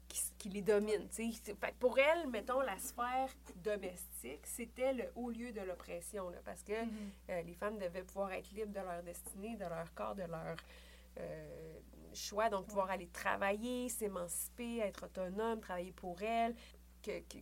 [0.08, 1.08] qui, qui les domine.
[1.10, 6.80] Fait pour elles, mettons, la sphère domestique, c'était le haut lieu de l'oppression, parce que
[6.86, 7.12] Mhm.
[7.32, 10.56] euh, les femmes devaient pouvoir être libres de leur destinée, de leur corps, de leur
[11.18, 11.80] euh,
[12.14, 16.56] choix, donc pouvoir aller travailler, s'émanciper, être autonome, travailler pour elles,
[17.04, 17.38] que, que,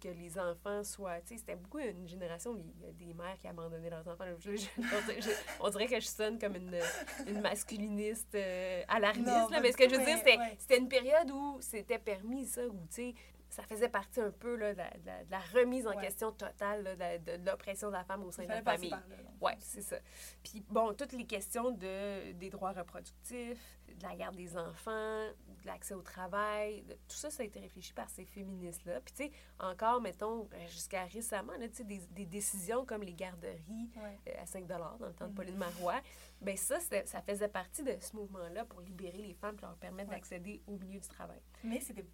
[0.00, 1.18] que, les enfants soient...
[1.24, 4.24] C'était beaucoup une génération il y a des mères qui abandonnaient leurs enfants.
[4.38, 5.30] Je- je- on, dirait, je-
[5.60, 6.78] on dirait que je sonne comme une,
[7.26, 10.78] une masculiniste euh, alarmiste, Non, là, mais ce que je veux dire, c'était ouais.
[10.78, 13.14] une période où c'était permis, ça, où, tu sais,
[13.52, 16.00] ça faisait partie un peu là, de, la, de remise en Ouais.
[16.00, 18.94] question totale là, de, l'oppression de la femme au sein de la famille.
[19.42, 19.96] Oui, c'est ça.
[20.42, 25.26] Puis, bon, toutes les questions de, des droits reproductifs, de la garde des enfants,
[25.66, 29.00] l'accès au travail, de- tout ça, ça a été réfléchi par ces féministes-là.
[29.00, 33.90] Puis, tu sais, encore, mettons, euh, jusqu'à récemment, là, des, des décisions comme les garderies
[33.96, 34.18] Ouais.
[34.28, 35.34] euh, à 5 dans le temps de Mhm.
[35.34, 36.00] Pauline Marois,
[36.40, 40.10] ben ça, ça faisait partie de ce mouvement-là pour libérer les femmes et leur permettre
[40.10, 40.16] Ouais.
[40.16, 41.40] d'accéder au milieu du travail.
[41.64, 42.04] Mais c'était,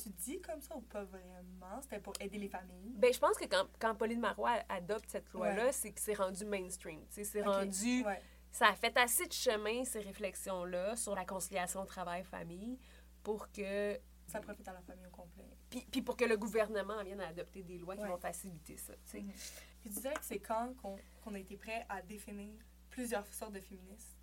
[0.00, 1.80] tu dis comme ça ou pas vraiment?
[1.82, 2.92] C'était pour aider les familles?
[2.96, 5.72] Ben, je pense que quand, quand Pauline Marois adopte cette loi-là, Ouais.
[5.72, 7.04] c'est que c'est rendu mainstream.
[7.08, 8.04] C'est Ok, rendu...
[8.04, 8.22] ouais.
[8.50, 12.78] Ça a fait assez de chemin, ces réflexions-là, sur la conciliation travail-famille,
[13.22, 13.98] pour que.
[14.26, 15.48] Ça profite à la famille au complet.
[15.70, 18.92] Puis, puis pour que le gouvernement vienne à adopter des lois qui vont faciliter ça.
[19.14, 19.32] Mhm.
[19.80, 22.52] Puis tu dirais que c'est quand qu'on, qu'on a été prêt à définir
[22.90, 24.17] plusieurs sortes de féministes?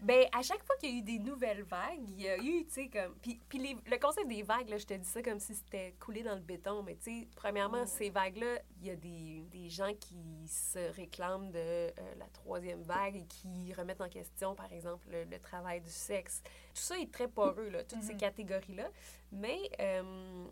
[0.00, 2.64] Ben, à chaque fois qu'il y a eu des nouvelles vagues, il y a eu,
[2.66, 3.14] tu sais, comme.
[3.22, 5.94] Puis, puis les- le concept des vagues, là, je te dis ça comme si c'était
[6.00, 7.86] coulé dans le béton, mais tu sais, premièrement, Oh.
[7.86, 12.82] ces vagues-là, il y a des, des gens qui se réclament de euh, la troisième
[12.82, 16.42] vague et qui remettent en question, par exemple, le, le travail du sexe.
[16.74, 18.20] Tout ça est très poreux, là, toutes ces Mhm.
[18.20, 18.88] catégories-là.
[19.30, 20.46] Mais euh,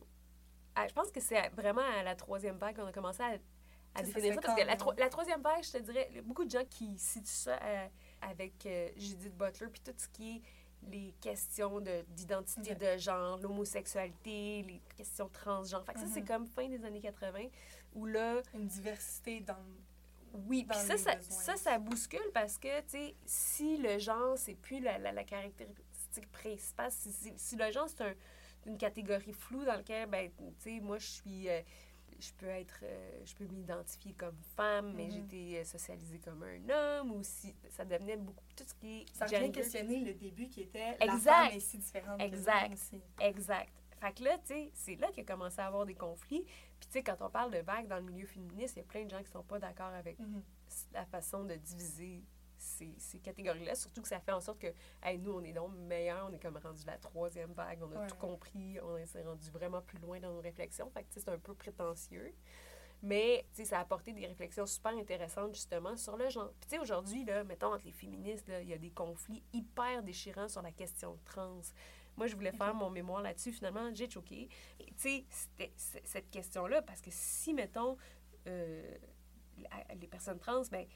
[0.77, 3.27] à- je pense que c'est à- vraiment à la troisième vague qu'on a commencé à,
[3.95, 4.41] à Ça, définir ça.
[4.41, 7.59] Parce que la, la troisième vague, je te dirais, beaucoup de gens qui situent ça
[7.63, 7.87] euh,
[8.23, 10.43] avec euh, Judith Butler, puis tout ce qui est
[10.91, 12.79] les questions de- d'identité Ok.
[12.79, 15.85] de genre, l'homosexualité, les questions transgenres.
[15.85, 16.27] Fait que ça, c'est Mhm.
[16.29, 17.49] comme fin des années 80,
[17.95, 19.57] où là, Une diversité dans.
[20.49, 24.55] oui, puis ça, ça, ça, ça bouscule parce que, tu sais, si le genre, c'est
[24.55, 28.15] plus la, la, la caractéristique principale, si, si, si le genre, c'est un-
[28.67, 31.49] une catégorie floue dans laquelle, ben, tu sais, moi, je suis...
[31.49, 31.61] euh,
[32.21, 35.11] je peux être, euh, je peux m'identifier comme femme, mais Mhm.
[35.13, 39.01] j'ai été euh, socialisée comme un homme, ou si ça devenait beaucoup tout ce qui
[39.03, 41.09] est Ça vient questionner le début qui était Exact.
[41.09, 42.63] la femme est si différente que Exact.
[42.65, 43.03] l'homme aussi.
[43.21, 43.73] Exact.
[44.01, 46.43] Fait que là, tu sais, c'est là qu'il a commencé à avoir des conflits.
[46.43, 48.85] Puis, tu sais, quand on parle de vagues dans le milieu féministe, il y a
[48.87, 50.43] plein de gens qui sont pas d'accord avec Mhm.
[50.93, 52.23] la façon de diviser
[52.61, 53.75] ces, ces catégories-là.
[53.75, 56.39] Surtout que ça fait en sorte que, hey, nous, on est donc meilleurs, on est
[56.39, 58.07] comme rendu la troisième vague, on a Ouais.
[58.07, 60.91] tout compris, on s'est rendu vraiment plus loin dans nos réflexions.
[60.91, 62.35] Fait que, c'est un peu prétentieux.
[63.03, 66.51] Mais, tu sais, ça a apporté des réflexions super intéressantes, justement, sur le genre.
[66.61, 70.03] Puis, tu sais, aujourd'hui, là, mettons, entre les féministes, il y a des conflits hyper
[70.03, 71.63] déchirants sur la question trans.
[72.19, 73.53] Moi, je voulais faire mon mémoire là-dessus.
[73.53, 74.49] Finalement, j'ai choqué.
[74.79, 75.73] Tu sais, c'était
[76.05, 77.97] cette question-là, parce que si, mettons,
[78.47, 78.95] euh,
[79.99, 80.87] les personnes trans, ben,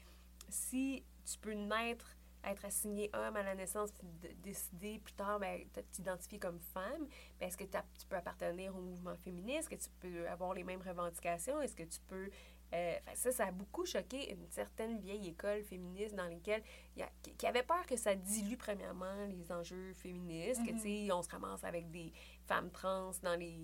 [0.49, 4.07] si tu peux naître, être assigné homme à la naissance, puis
[4.43, 7.07] décider plus tard, ben, de t'identifier comme femme,
[7.39, 9.71] ben, est-ce que tu peux appartenir au mouvement féministe?
[9.71, 11.59] Est-ce que tu peux avoir les mêmes revendications?
[11.61, 12.29] Est-ce que tu peux...
[12.73, 16.61] euh, ça, ça a beaucoup choqué une certaine vieille école féministe dans lesquelles
[16.95, 20.71] il y a, qui, qui avait peur que ça dilue premièrement les enjeux féministes, que
[20.71, 20.77] Mhm.
[20.81, 22.11] tu sais, on se ramasse avec des
[22.47, 23.57] femmes trans dans les,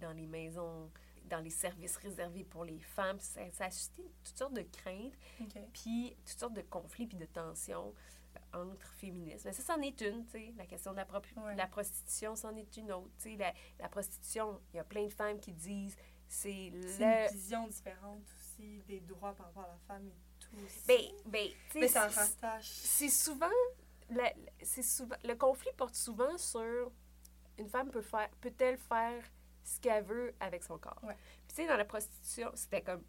[0.00, 0.90] dans les maisons,
[1.26, 3.18] dans les services réservés pour les femmes.
[3.20, 5.14] Ça, ça a suscité toutes sortes de craintes,
[5.72, 7.92] puis toutes sortes de conflits puis de tensions
[8.54, 9.44] euh, entre féministes.
[9.44, 10.54] Mais ça, c'en est une, tu sais.
[10.56, 11.54] La question de la, Ouais.
[11.56, 13.10] la prostitution, c'en est une autre.
[13.18, 15.96] Tu sais, la, la prostitution, il y a plein de femmes qui disent
[16.28, 17.00] c'est le...
[17.02, 20.56] une vision différente aussi des droits par rapport à la femme et tout.
[20.64, 20.86] aussi.
[20.86, 22.68] Ben, ben, tu sais, Mais ça c'est- rattache.
[22.68, 23.46] c'est souvent,
[24.10, 24.32] la-
[24.82, 26.90] souvent le conflit porte souvent sur
[27.58, 29.22] une femme peut faire peut-elle faire
[29.66, 30.98] ce qu'elle veut avec son corps.
[31.02, 31.16] Ouais.
[31.46, 33.02] Puis tu sais dans la prostitution, c'était comme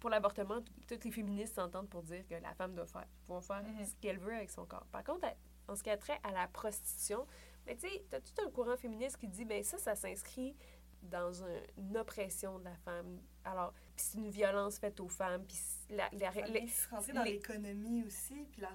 [0.00, 3.62] pour l'avortement, toutes les féministes s'entendent pour dire que la femme doit faire pouvoir faire
[3.64, 3.84] Mhm.
[3.84, 4.86] ce qu'elle veut avec son corps.
[4.92, 5.26] Par contre,
[5.66, 7.26] en ce qui a trait à la prostitution,
[7.66, 10.54] mais tu sais, t'as tout un courant féministe qui dit ben ça ça s'inscrit
[11.02, 13.20] dans un- une oppression de la femme.
[13.44, 15.58] Alors, puis c'est une violence faite aux femmes, puis
[15.90, 18.70] la, la- Ça les- dans l'économie aussi, puis la.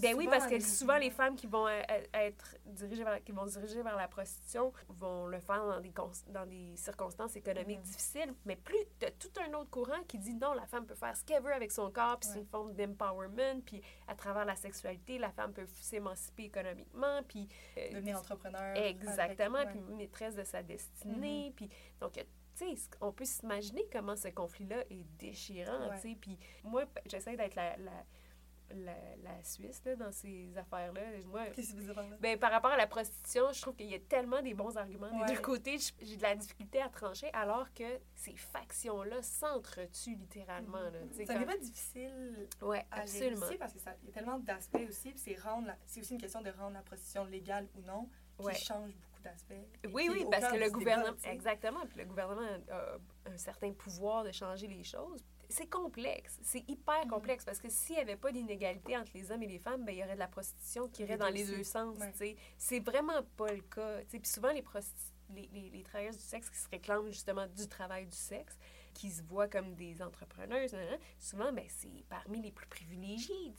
[0.00, 3.32] Ben oui, parce que souvent, les femmes qui vont euh, euh, être dirigées vers, qui
[3.32, 7.36] vont se diriger vers la prostitution vont le faire dans des, cons- dans des circonstances
[7.36, 7.84] économiques Mhm.
[7.84, 8.34] difficiles.
[8.44, 11.16] Mais plus, tu as tout un autre courant qui dit non, la femme peut faire
[11.16, 14.56] ce qu'elle veut avec son corps, puis c'est une forme d'empowerment, puis à travers la
[14.56, 17.48] sexualité, la femme peut s'émanciper économiquement, puis...
[17.76, 18.76] euh, Devenir entrepreneur.
[18.76, 19.94] Exactement, puis ouais.
[19.96, 21.52] maîtresse de sa destinée.
[21.56, 21.68] Puis,
[22.00, 22.20] donc, tu
[22.54, 25.96] sais, c- on peut s'imaginer comment ce conflit-là est déchirant, Ouais.
[25.96, 26.16] tu sais.
[26.20, 27.92] Puis, moi, j'essaie d'être la, la,
[28.74, 31.00] la, la Suisse, là, dans ces affaires-là.
[31.26, 32.16] Moi, Qu'est-ce que vous là?
[32.20, 35.10] ben, par rapport à la prostitution, je trouve qu'il y a tellement des bons arguments
[35.20, 35.26] Ouais.
[35.26, 35.78] des deux côtés.
[36.02, 40.90] J'ai de la difficulté à trancher, alors que ces factions-là s'entretuent littéralement, là.
[41.12, 43.46] sais, Ça quand- n'est pas difficile Ouais, à absolument.
[43.58, 46.42] parce qu'il y a tellement d'aspects aussi, puis c'est rendre la- c'est aussi une question
[46.42, 48.54] de rendre la prostitution légale ou non, qui Ouais.
[48.54, 49.54] change beaucoup d'aspects.
[49.92, 51.16] Oui, oui, parce que le gouvernement.
[51.24, 51.80] Exactement.
[51.86, 52.98] Puis le gouvernement a
[53.30, 55.24] un certain pouvoir de changer les choses.
[55.50, 56.38] C'est complexe.
[56.42, 57.10] C'est hyper Mhm.
[57.10, 59.92] complexe parce que s'il n'y avait pas d'inégalité entre les hommes et les femmes, ben,
[59.94, 61.96] il y aurait de la prostitution qui irait dans les deux sens.
[61.98, 62.36] Ouais.
[62.58, 64.00] C'est vraiment pas le cas.
[64.08, 64.62] Puis souvent, les,
[65.30, 68.58] les, les, les travailleuses du sexe qui se réclament justement du travail du sexe,
[68.92, 73.54] qui se voient comme des entrepreneuses, nan, souvent, ben, c'est parmi les plus privilégiés.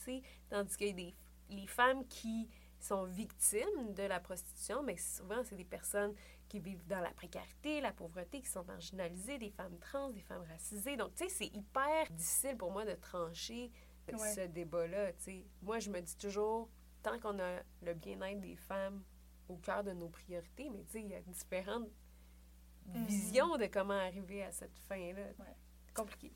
[0.50, 1.16] Tandis que des,
[1.50, 6.14] les femmes qui sont victimes de la prostitution, mais souvent, c'est des personnes
[6.48, 10.44] qui vivent dans la précarité, la pauvreté, qui sont marginalisées, des femmes trans, des femmes
[10.50, 10.98] racisées.
[10.98, 13.72] Donc, tu sais, c'est hyper difficile pour moi de trancher
[14.12, 14.34] Ouais.
[14.34, 15.46] ce débat-là, tu sais.
[15.62, 16.68] Moi, je me dis toujours,
[17.04, 19.04] tant qu'on a le bien-être des femmes
[19.48, 21.88] au cœur de nos priorités, mais tu sais, il y a différentes
[22.88, 23.06] Mhm.
[23.06, 25.28] visions de comment arriver à cette fin-là.
[25.38, 25.56] Ouais.
[25.94, 26.34] Compliqué.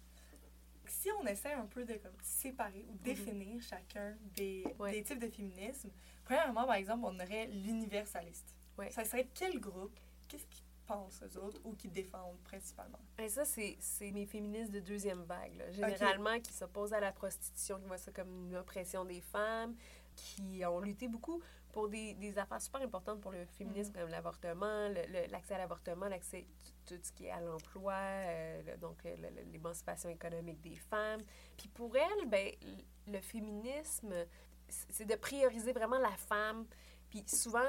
[0.86, 4.63] Si on essaie un peu de comme, séparer ou définir chacun des.
[4.77, 4.91] Ouais.
[4.91, 5.89] des types de féminisme,
[6.23, 8.55] premièrement, par exemple, on aurait l'universaliste.
[8.77, 8.89] Ouais.
[8.91, 9.97] Ça serait quel groupe?
[10.27, 12.99] Qu'est-ce qu'ils pensent, eux autres, ou qu'ils défendent principalement?
[13.19, 13.77] Et ça, c'est
[14.12, 15.65] mes féministes de deuxième vague, là.
[15.71, 19.75] généralement, qui s'opposent à la prostitution, qui voient ça comme une oppression des femmes,
[20.15, 24.89] qui ont lutté beaucoup pour des, des affaires super importantes pour le féminisme, comme l'avortement,
[25.31, 26.45] l'accès à l'avortement, l'accès
[26.86, 29.03] tout, tout ce qui est à l'emploi, euh, le- donc
[29.51, 31.21] l'émancipation économique des femmes.
[31.57, 32.51] Puis pour elles, ben,
[33.07, 34.13] le féminisme,
[34.89, 36.65] c'est de prioriser vraiment la femme.
[37.09, 37.59] Puis souvent,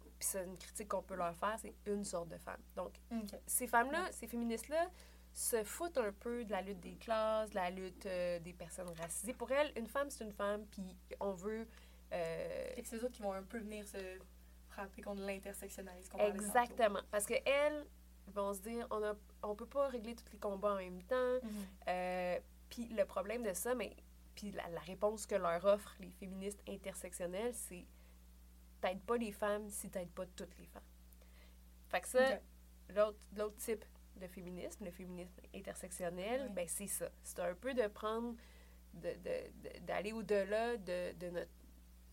[0.00, 2.60] puis c'est une critique qu'on peut leur faire, c'est une sorte de femme.
[2.74, 2.94] Donc,
[3.46, 4.88] ces femmes-là, ces féministes-là,
[5.32, 8.88] se foutent un peu de la lutte des classes, de la lutte euh, des personnes
[8.98, 9.34] racisées.
[9.34, 11.68] Pour elles, une femme, c'est une femme, puis on veut...
[12.12, 13.98] euh, c'est eux autres qui vont un peu venir se
[14.70, 16.16] frapper contre l'intersectionnalisme.
[16.18, 17.00] Exactement.
[17.10, 17.86] Parce qu'elles
[18.28, 21.34] vont se dire, on ne on peut pas régler tous les combats en même temps.
[21.42, 21.50] Mhm.
[21.88, 22.38] Euh,
[22.70, 23.94] puis le problème de ça, mais
[24.36, 27.84] puis la, la réponse que leur offrent les féministes intersectionnelles, c'est
[28.80, 30.82] t'aides pas les femmes si t'aides pas toutes les femmes.
[31.88, 32.20] Fait que ça,
[33.36, 33.84] l'autre type
[34.16, 37.08] de féminisme, le féminisme intersectionnel, ben c'est ça.
[37.22, 38.36] C'est un peu de prendre,
[38.94, 41.50] de- de- de- d'aller au-delà de, de notre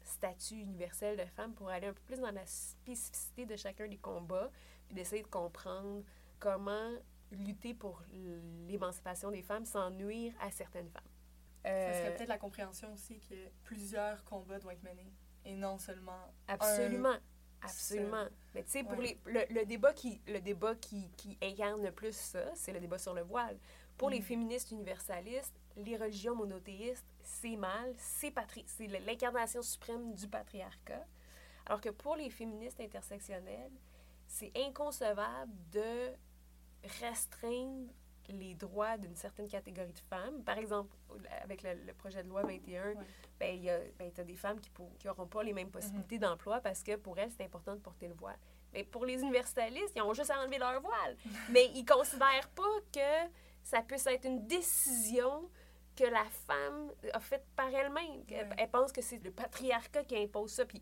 [0.03, 3.97] statut universel de femme pour aller un peu plus dans la spécificité de chacun des
[3.97, 4.49] combats,
[4.88, 6.03] puis d'essayer de comprendre
[6.39, 6.91] comment
[7.31, 8.01] lutter pour
[8.67, 11.03] l'émancipation des femmes sans nuire à certaines femmes.
[11.63, 15.13] Ça Euh, serait peut-être la compréhension aussi que plusieurs combats doivent être menés
[15.45, 17.17] et non seulement Absolument.
[17.62, 18.26] Absolument.
[18.54, 19.06] Mais tu sais, pour Ouais.
[19.06, 22.80] les, le, le débat, qui, le débat qui, qui incarne le plus ça, c'est le
[22.82, 23.58] débat sur le voile.
[23.97, 24.23] Pour les Mhm.
[24.23, 28.34] féministes universalistes, les religions monothéistes, c'est mal, c'est
[29.06, 31.06] l'incarnation suprême du patriarcat.
[31.65, 33.71] Alors que pour les féministes intersectionnelles,
[34.28, 36.12] c'est inconcevable de
[37.02, 37.91] restreindre
[38.29, 40.43] les droits d'une certaine catégorie de femmes.
[40.43, 40.95] Par exemple,
[41.43, 42.95] avec le, le projet de loi 21, Ouais.
[43.39, 44.71] ben, il y a, ben, t'as des femmes qui
[45.05, 48.13] n'auront pas les mêmes possibilités d'emploi parce que pour elles, c'est important de porter le
[48.13, 48.38] voile.
[48.73, 51.15] Mais pour les universalistes, ils ont juste à enlever leur voile.
[51.51, 53.29] Mais ils considèrent pas que
[53.63, 55.49] ça puisse être une décision
[55.95, 58.23] que la femme a faite par elle-même.
[58.29, 58.55] Elle, Ouais.
[58.57, 60.65] elle pense que c'est le patriarcat qui impose ça.
[60.65, 60.81] Puis,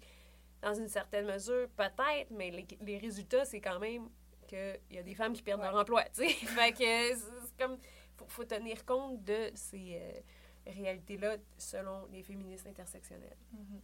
[0.62, 4.08] dans une certaine mesure, peut-être, mais les, les résultats, c'est quand même
[4.56, 5.68] qu'il y a des femmes qui perdent Ouais.
[5.72, 6.04] leur emploi.
[6.14, 6.30] tu sais.
[6.46, 7.78] fait que c'est comme.
[8.18, 13.38] Faut, faut tenir compte de ces euh, réalités-là selon les féministes intersectionnelles.
[13.54, 13.82] Mhm.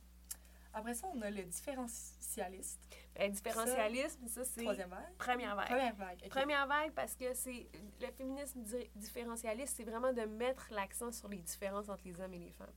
[0.74, 2.80] Après ça, on a le différentialiste.
[3.20, 5.16] Le différentialisme, ça, c'est Troisième vague.
[5.18, 5.68] première vague.
[5.68, 6.30] Première vague.
[6.30, 7.68] Première vague parce que c'est
[8.00, 12.34] le féminisme di- différentialiste, c'est vraiment de mettre l'accent sur les différences entre les hommes
[12.34, 12.68] et les femmes.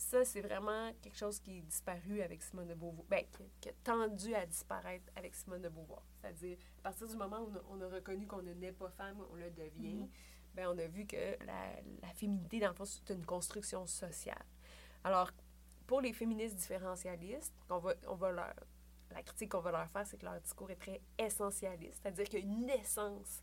[0.00, 3.68] Ça, c'est vraiment quelque chose qui est disparu avec Simone de Beauvoir, ben, qui, qui
[3.68, 6.02] a tendu à disparaître avec Simone de Beauvoir.
[6.14, 8.88] C'est-à-dire, à partir du moment où on a, on a reconnu qu'on ne naît pas
[8.88, 10.08] femme, on le devient, Mhm.
[10.54, 14.42] ben, on a vu que la, la féminité, dans le fond, c'est une construction sociale.
[15.04, 15.30] Alors,
[15.86, 18.54] pour les féministes différentialistes, on va, on va leur,
[19.10, 22.38] la critique qu'on va leur faire, c'est que leur discours est très essentialiste, c'est-à-dire qu'il
[22.38, 23.42] y a une essence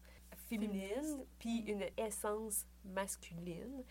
[0.50, 3.84] féminine, puis une essence masculine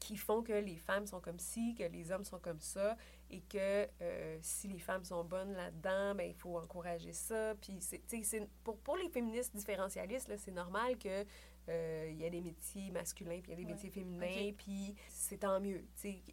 [0.00, 2.96] qui font que les femmes sont comme ci, que les hommes sont comme ça,
[3.30, 7.54] et que euh, si les femmes sont bonnes là-dedans, ben, il faut encourager ça.
[7.60, 11.24] Puis, c'est, pour, pour les féministes différentialistes, là, c'est normal que
[11.68, 13.72] euh, il y a des métiers masculins, puis il y a des Ouais.
[13.74, 14.54] métiers féminins, Ok.
[14.56, 15.84] puis c'est tant mieux.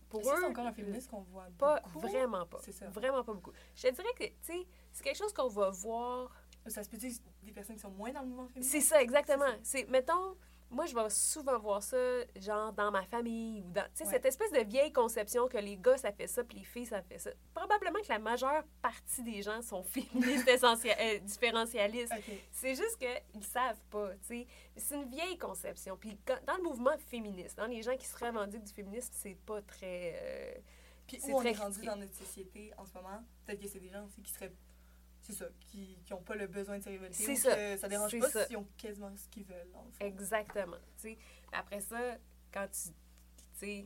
[0.10, 2.08] Pour eux, c'est encore un féministe qu'on voit pas beaucoup.
[2.08, 2.60] vraiment pas.
[2.63, 2.89] C'est ça.
[2.89, 3.51] Vraiment pas beaucoup.
[3.75, 6.34] Je te dirais que, c'est quelque chose qu'on va voir.
[6.67, 7.12] Ça se peut dire
[7.43, 8.71] des personnes qui sont moins dans le mouvement féministe.
[8.71, 9.45] C'est ça, exactement.
[9.62, 10.36] C'est, mettons,
[10.69, 11.97] moi, je vais souvent voir ça,
[12.36, 14.12] genre, dans ma famille, ou dans, tu sais, Ouais.
[14.12, 17.01] cette espèce de vieille conception que les gars, ça fait ça, puis les filles, ça
[17.01, 17.30] fait ça.
[17.53, 22.13] Probablement que la majeure partie des gens sont féministes euh, différentialistes.
[22.51, 24.47] C'est juste qu'ils savent pas, tu sais.
[24.75, 25.97] C'est une vieille conception.
[25.97, 29.62] Puis dans le mouvement féministe, dans les gens qui se revendiquent du féminisme, c'est pas
[29.62, 30.13] très...
[30.21, 30.53] euh,
[31.08, 33.80] Puis C'est où on est rendu dans notre société en ce moment, peut-être que c'est
[33.80, 34.51] des gens aussi qui seraient.
[35.28, 37.13] C'est ça, qui n'ont pas le besoin de se révolter.
[37.13, 37.56] C'est ça.
[37.56, 40.06] que ça dérange pas s'ils ont quasiment ce qu'ils veulent, dans le fond.
[40.06, 40.78] Exactement.
[41.52, 42.18] Après ça,
[42.54, 42.90] quand tu,
[43.54, 43.86] sais,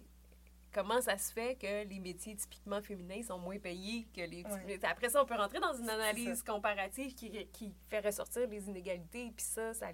[0.71, 4.43] comment ça se fait que les métiers typiquement féminins sont moins payés que les...
[4.43, 4.79] Ouais.
[4.83, 9.31] Après ça, on peut rentrer dans une analyse comparative qui, qui fait ressortir les inégalités,
[9.35, 9.87] puis ça, ça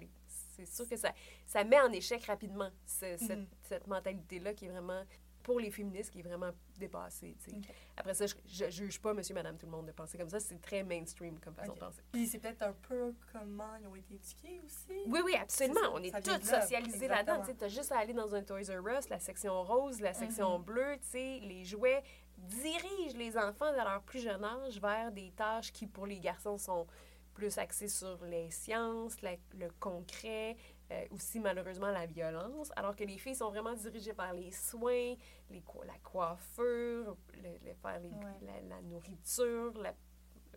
[0.56, 1.12] c'est sûr que ça,
[1.46, 3.46] ça met en échec rapidement ce- cette, Mhm.
[3.62, 5.04] cette mentalité-là qui est vraiment,
[5.48, 6.50] pour les féministes, qui est vraiment.
[6.78, 7.54] Ok.
[7.96, 10.38] Après ça, je, je juge pas monsieur, madame, tout le monde de penser comme ça.
[10.38, 12.02] C'est très mainstream comme façon de penser.
[12.12, 15.02] Puis c'est peut-être un peu comment ils ont été éduqués aussi.
[15.06, 15.80] Oui, oui, absolument.
[15.80, 17.42] Ça, On est là, socialisées là-dedans.
[17.58, 20.58] Tu as juste à aller dans un Toys R Us, la section rose, la section
[20.58, 20.64] Mhm.
[20.66, 22.02] bleue, tu sais, les jouets
[22.36, 26.58] dirigent les enfants de leur plus jeune âge vers des tâches qui, pour les garçons,
[26.58, 26.86] sont
[27.32, 30.56] plus axées sur les sciences, la- le concret,
[30.90, 35.14] euh, aussi malheureusement la violence, alors que les filles sont vraiment dirigées vers les soins,
[35.50, 38.38] les, co- la coiffure, le, le- faire les- Ouais.
[38.42, 39.94] la, la nourriture, la-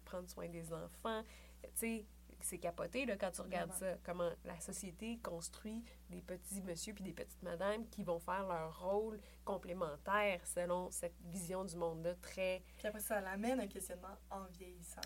[0.06, 1.24] prendre soin des enfants.
[1.63, 2.06] Tu sais,
[2.44, 7.04] c'est capoté là, quand tu regardes ça, comment la société construit des petits monsieur puis
[7.04, 12.63] des petites madames qui vont faire leur rôle complémentaire selon cette vision du monde-là très
[12.78, 15.02] Puis après, ça l'amène un questionnement en vieillissant.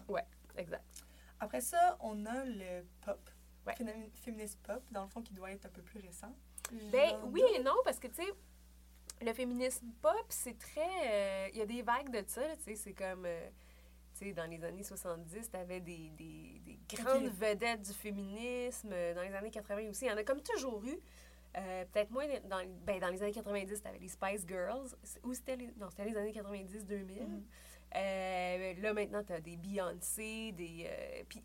[0.56, 0.86] exact.
[1.40, 3.30] Après ça, on a le pop.
[3.66, 3.74] Ouais.
[3.74, 6.34] Fémi- Féministe pop, dans le fond, qui doit être un peu plus récent.
[6.92, 8.32] Ben Genre oui et non, parce que, tu sais,
[9.22, 10.82] le féminisme pop, c'est très...
[11.08, 13.26] euh, Il y a des vagues de ça, tu sais, c'est comme...
[13.26, 13.50] euh,
[14.18, 18.90] tu sais, dans les années 70, t'avais des, des, des grandes vedettes du féminisme.
[18.94, 20.98] euh, Dans les années 80 aussi, il y en a comme toujours eu.
[21.58, 24.88] Euh, Peut-être moins dans, ben, dans les années 90, t'avais les Spice Girls.
[25.24, 25.68] Ou c'était les...
[25.78, 27.22] Non, c'était les années 90-2000.
[27.28, 27.44] Mhm.
[27.96, 30.86] Euh, là, maintenant, tu as des Beyoncé, des.
[30.88, 31.42] euh, puis,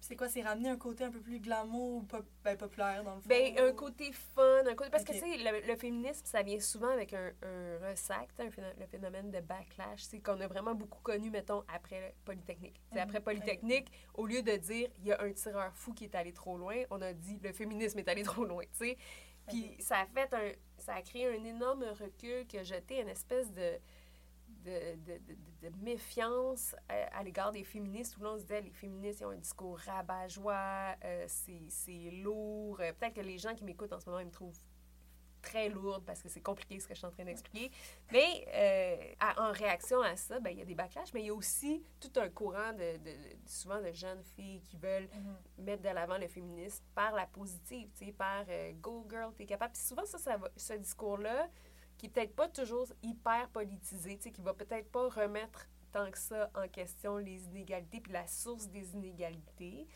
[0.00, 3.14] C'est quoi, c'est ramener un côté un peu plus glamour ou pop- ben, populaire dans
[3.16, 3.28] le fond?
[3.28, 4.90] ben, un côté fun, un côté.
[4.90, 8.48] Parce que, tu sais, le, le féminisme, ça vient souvent avec un, un ressac, un
[8.50, 12.80] phéno- le phénomène de backlash, c'est qu'on a vraiment beaucoup connu, mettons, après Polytechnique.
[12.92, 13.02] Sais, Mhm.
[13.02, 16.32] Après Polytechnique, au lieu de dire il y a un tireur fou qui est allé
[16.32, 18.96] trop loin, on a dit le féminisme est allé trop loin, tu sais.
[19.46, 20.52] Puis ça a fait un.
[20.78, 23.78] Ça a créé un énorme recul qui a jeté une espèce de.
[24.64, 25.36] De, de, de-
[25.70, 29.24] de méfiance à, à l'égard des féministes où là on se disait les féministes ils
[29.26, 32.78] ont un discours rabat-joie, euh, c'est c'est lourd.
[32.80, 34.58] Euh, Peut-être que les gens qui m'écoutent en ce moment ils me trouvent
[35.42, 37.70] très lourde parce que c'est compliqué ce que je suis en train d'expliquer.
[38.12, 41.26] Mais euh, à- en réaction à ça, ben, il y a des backlash, mais il
[41.26, 42.98] y a aussi tout un courant de,
[43.46, 45.64] souvent de jeunes filles qui veulent Mhm.
[45.64, 49.72] mettre de l'avant le féminisme par la positive, par euh, Go girl, t'es capable.
[49.72, 51.48] Puis souvent, ça, ça va, ce discours-là,
[52.00, 56.50] qui est peut-être pas toujours hyper politisé, qui va peut-être pas remettre tant que ça
[56.54, 59.86] en question les inégalités puis la source des inégalités.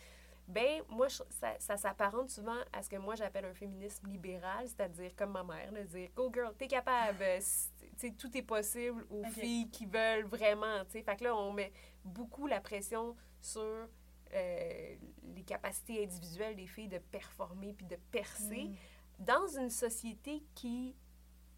[0.46, 4.68] Ben, moi, je- ça, ça s'apparente souvent à ce que moi j'appelle un féminisme libéral,
[4.68, 7.40] c'est-à-dire comme ma mère, là, dire Go girl, t'es capable, euh,
[8.18, 11.02] tout est possible aux filles qui veulent vraiment, tu sais.
[11.02, 11.72] Fait que là, on met
[12.04, 13.88] beaucoup la pression sur
[14.34, 14.96] euh,
[15.34, 18.76] les capacités individuelles des filles de performer puis de percer Mhm.
[19.20, 20.94] dans une société qui,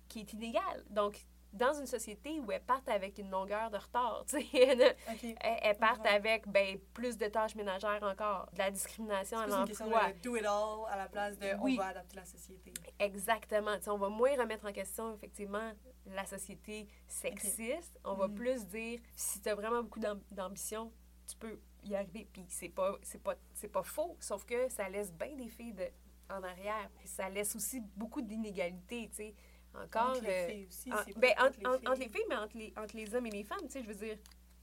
[0.09, 0.85] qui est inégale.
[0.91, 6.47] Donc, dans une société où elles partent avec une longueur de retard, elles, partent avec
[6.49, 10.13] ben, plus de tâches ménagères encore, de la discrimination à C'est plus une question l'emploi.
[10.13, 11.75] de do it all à la place de Oui.
[11.79, 12.75] on va adapter la société.
[12.99, 13.75] Exactement.
[13.77, 15.73] Tu sais, on va moins remettre en question, effectivement,
[16.07, 17.99] la société sexiste.
[18.05, 18.35] On va Mhm.
[18.35, 20.93] plus dire, si tu as vraiment beaucoup d'am- d'ambition,
[21.27, 22.29] tu peux y arriver.
[22.33, 23.35] Puis c'est pas, pas,
[23.73, 25.87] pas faux, sauf que ça laisse bien des filles de,
[26.29, 26.91] en arrière.
[27.07, 29.35] Ça laisse aussi beaucoup d'inégalités, tu sais.
[29.83, 30.11] Encore...
[30.11, 33.15] Entre les euh, filles aussi, en- ben, entre, les filles, mais entre les, entre les
[33.15, 34.19] hommes et les femmes, tu sais, je veux dire,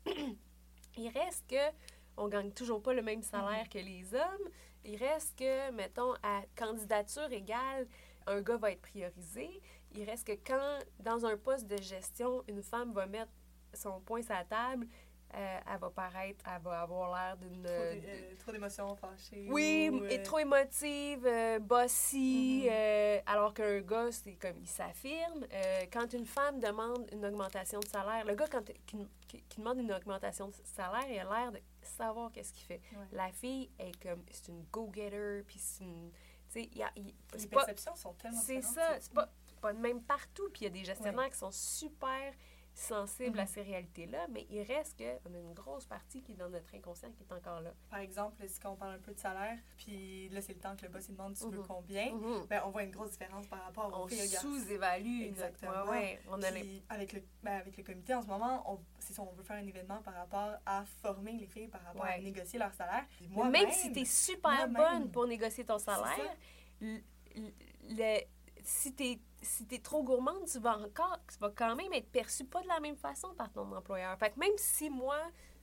[0.97, 1.71] il reste que
[2.17, 4.49] on gagne toujours pas le même salaire que les hommes.
[4.85, 7.87] Il reste que, mettons, à candidature égale,
[8.27, 9.49] un gars va être priorisé.
[9.95, 13.31] Il reste que quand, dans un poste de gestion, une femme va mettre
[13.73, 14.87] son poing sur la table,
[15.35, 17.63] euh, elle va paraître, elle va avoir l'air d'une...
[17.63, 18.01] Trop euh,
[18.47, 19.47] euh, d'émotions fâchées.
[19.49, 21.27] oui, ou, et trop émotive,
[21.61, 25.45] bossy, euh, alors qu'un gars, c'est comme il s'affirme.
[25.91, 29.79] Quand une femme demande une augmentation de salaire, le gars, quand, qui, qui- qui demande
[29.79, 32.81] une augmentation de salaire, il a l'air de savoir qu'est-ce qu'il fait.
[32.93, 33.05] Ouais.
[33.11, 36.11] La fille est comme, c'est une go-getter, puis c'est une.
[36.55, 37.57] Y a- Les pas.
[37.65, 39.27] perceptions sont tellement C'est ça, c'est pas,
[39.59, 40.47] pas de même partout.
[40.53, 41.31] Puis il y a des gestionnaires Ouais.
[41.31, 42.31] qui sont super
[42.75, 43.47] sensibles à Mhm.
[43.47, 47.11] ces réalités-là, mais il reste qu'on a une grosse partie qui est dans notre inconscient
[47.11, 47.71] qui est encore là.
[47.89, 50.81] Par exemple, si on parle un peu de salaire, puis là, c'est le temps que
[50.83, 51.67] le boss il demande tu veux Mhm.
[51.67, 52.47] combien, Mhm.
[52.47, 55.25] ben, on voit une grosse différence par rapport aux on sous-évalue notre...
[55.27, 55.83] Exactement.
[55.85, 58.79] Ouais, ouais, on a les- avec le, ben, avec le comité, en ce moment, on,
[58.99, 62.17] ça, on veut faire un événement par rapport à former les filles, par rapport à
[62.17, 63.05] négocier leur salaire.
[63.51, 66.35] Même si tu es super bonne pour négocier ton salaire,
[66.81, 68.19] le-
[68.63, 72.09] si tu es, si t'es trop gourmande, tu vas encore, tu vas quand même être
[72.09, 74.17] perçue pas de la même façon par ton employeur.
[74.17, 75.17] Fait que même si moi,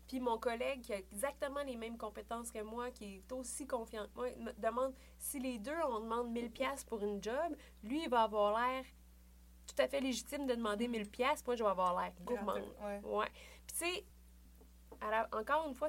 [0.06, 4.06] puis mon collègue qui a exactement les mêmes compétences que moi, qui est aussi confiant
[4.06, 8.08] que moi, demande, si les deux, on demande 1000 pièces pour une job, lui, il
[8.08, 8.84] va avoir l'air
[9.66, 12.64] tout à fait légitime de demander 1000 pièces, moi, je vais avoir l'air gourmande.
[12.82, 13.00] Ouais.
[13.04, 13.28] Ouais.
[13.66, 14.04] Puis tu sais,
[15.32, 15.88] encore une fois,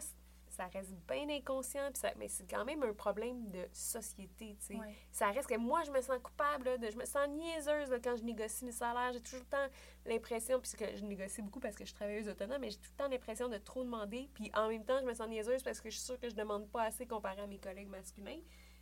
[0.52, 4.66] ça reste bien inconscient, puis ça- mais c'est quand même un problème de société, tu
[4.68, 4.76] sais.
[4.76, 4.96] Ouais.
[5.12, 8.00] Ça reste que moi, je me sens coupable, là, de, je me sens niaiseuse là,
[8.00, 9.12] quand je négocie mes salaires.
[9.14, 9.68] J'ai toujours le temps
[10.06, 12.98] l'impression, puisque je négocie beaucoup parce que je suis travailleuse autonome, mais j'ai tout le
[13.04, 14.30] temps l'impression de trop demander.
[14.34, 16.36] Puis en même temps, je me sens niaiseuse parce que je suis sûre que je
[16.36, 18.40] demande pas assez comparé à mes collègues masculins.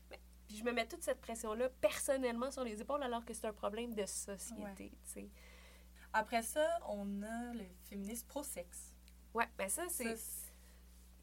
[0.10, 3.46] Mais, puis je me mets toute cette pression-là personnellement sur les épaules alors que c'est
[3.48, 5.30] un problème de société, tu sais.
[6.14, 8.94] Après ça, on a le féministe pro-sexe.
[9.36, 10.06] Ouais, ben ça, c'est...
[10.06, 10.50] Ça, c'est-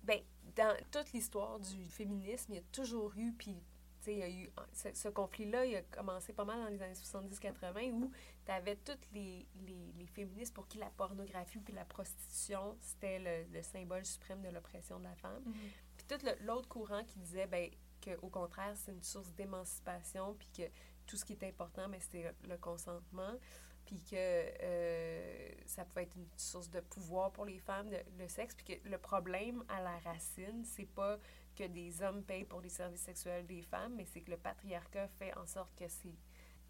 [0.05, 0.21] Ben,
[0.55, 3.55] dans toute l'histoire du féminisme, il y a toujours eu, puis,
[4.01, 4.51] tu sais, il y a eu.
[4.73, 8.11] Ce, ce conflit-là, il a commencé pas mal dans les années 70-80, où
[8.45, 13.19] tu avais toutes les, les, les féministes pour qui la pornographie puis la prostitution, c'était
[13.19, 15.43] le, le symbole suprême de l'oppression de la femme.
[15.45, 15.55] Mhm.
[15.97, 17.71] Puis tout l'autre courant qui disait, ben,
[18.03, 20.63] qu'au contraire, c'est une source d'émancipation, puis que
[21.07, 23.35] tout ce qui est important, ben, c'était le consentement,
[23.87, 28.29] puis que euh, ça pouvait être une source de pouvoir pour les femmes, de- le
[28.29, 31.19] sexe, puis que le problème à la racine, c'est pas
[31.57, 35.09] que des hommes payent pour les services sexuels des femmes, mais c'est que le patriarcat
[35.19, 36.15] fait en sorte que c'est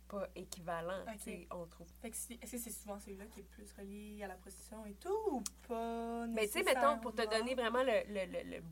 [0.09, 1.05] pas équivalent,
[1.51, 1.89] on trouve.
[2.05, 5.43] Est-ce que c'est souvent celui-là qui est plus relié à la prostitution et tout, ou
[5.67, 8.63] pas Mais tu sais, mettons, pour te donner vraiment le, le- le- le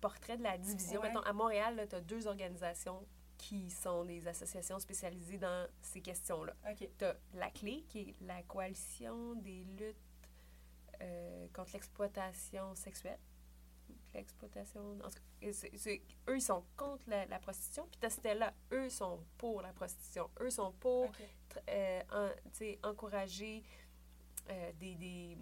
[0.00, 1.08] portrait de la division, Ouais.
[1.08, 3.06] mettons, à Montréal, tu as deux organisations
[3.42, 6.54] qui sont des associations spécialisées dans ces questions-là.
[6.76, 9.96] Tu as la CLé, qui est la coalition des luttes
[11.00, 13.18] euh, contre l'exploitation sexuelle.
[14.14, 14.96] L'exploitation.
[15.42, 17.86] eux, ils sont contre la, la prostitution.
[17.90, 20.30] Puis t'as Stella, eux sont pour la prostitution.
[20.40, 21.16] Eux sont pour Ok.
[21.50, 23.64] tr- euh, en- tu encourager
[24.50, 25.36] euh, des, des-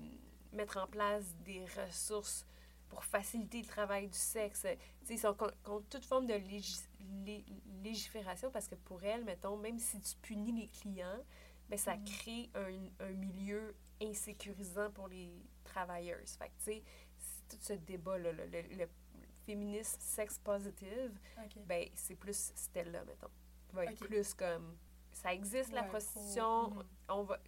[0.52, 2.46] mettre en place des ressources
[2.90, 4.60] pour faciliter le travail du sexe.
[4.60, 4.68] Tu
[5.06, 6.34] sais, Ils sont con- contre toute forme de
[7.82, 11.24] légifération parce que pour elles, mettons, même si tu punis les clients,
[11.68, 12.04] ben, ça Mhm.
[12.04, 15.30] crée un, un milieu insécurisant pour les
[15.64, 16.32] travailleuses.
[16.36, 16.82] Fait que, tu sais,
[17.18, 18.88] c'est tout ce débat-là, là, le, le
[19.46, 21.12] féminisme sex positive,
[21.66, 23.30] ben, c'est plus Stella, mettons.
[23.72, 24.08] Va être Ok.
[24.08, 24.76] plus comme
[25.12, 27.38] ça existe la prostitution, trop- on va,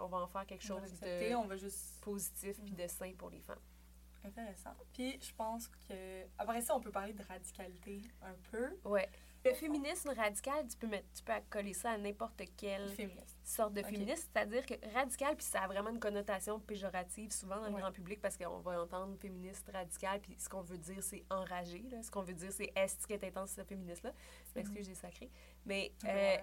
[0.00, 2.78] on va en faire quelque chose de on va juste positif puis Mhm.
[2.78, 3.58] de sain pour les femmes.
[4.24, 4.74] Intéressant.
[4.92, 8.76] Puis je pense que après ça, on peut parler de radicalité un peu.
[8.84, 9.08] Ouais.
[9.44, 13.38] Le féminisme radical, tu peux mettre, tu peux coller ça à n'importe quelle Féministe.
[13.44, 13.86] sorte de Ok.
[13.86, 17.80] féministe, c'est-à-dire que radical, puis ça a vraiment une connotation péjorative souvent dans le Ouais.
[17.80, 21.78] grand public parce qu'on va entendre féministe radical, puis ce qu'on veut dire c'est enragé,
[21.88, 22.02] là.
[22.02, 24.12] ce qu'on veut dire c'est est-ce qu'elle est intense ce féministe-là?
[24.48, 25.30] Je m'excuse, j'ai sacré.
[25.64, 26.36] Mais euh,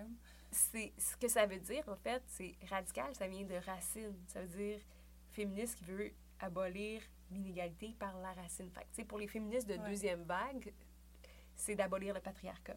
[0.50, 4.16] c'est ce que ça veut dire en fait, c'est radical, ça vient de racine.
[4.28, 4.80] Ça veut dire
[5.32, 7.02] féministe qui veut abolir
[7.32, 8.70] l'inégalité par la racine.
[8.72, 9.90] Fait que, pour les féministes de Ouais.
[9.90, 10.74] deuxième vague,
[11.56, 12.76] c'est d'abolir le patriarcat.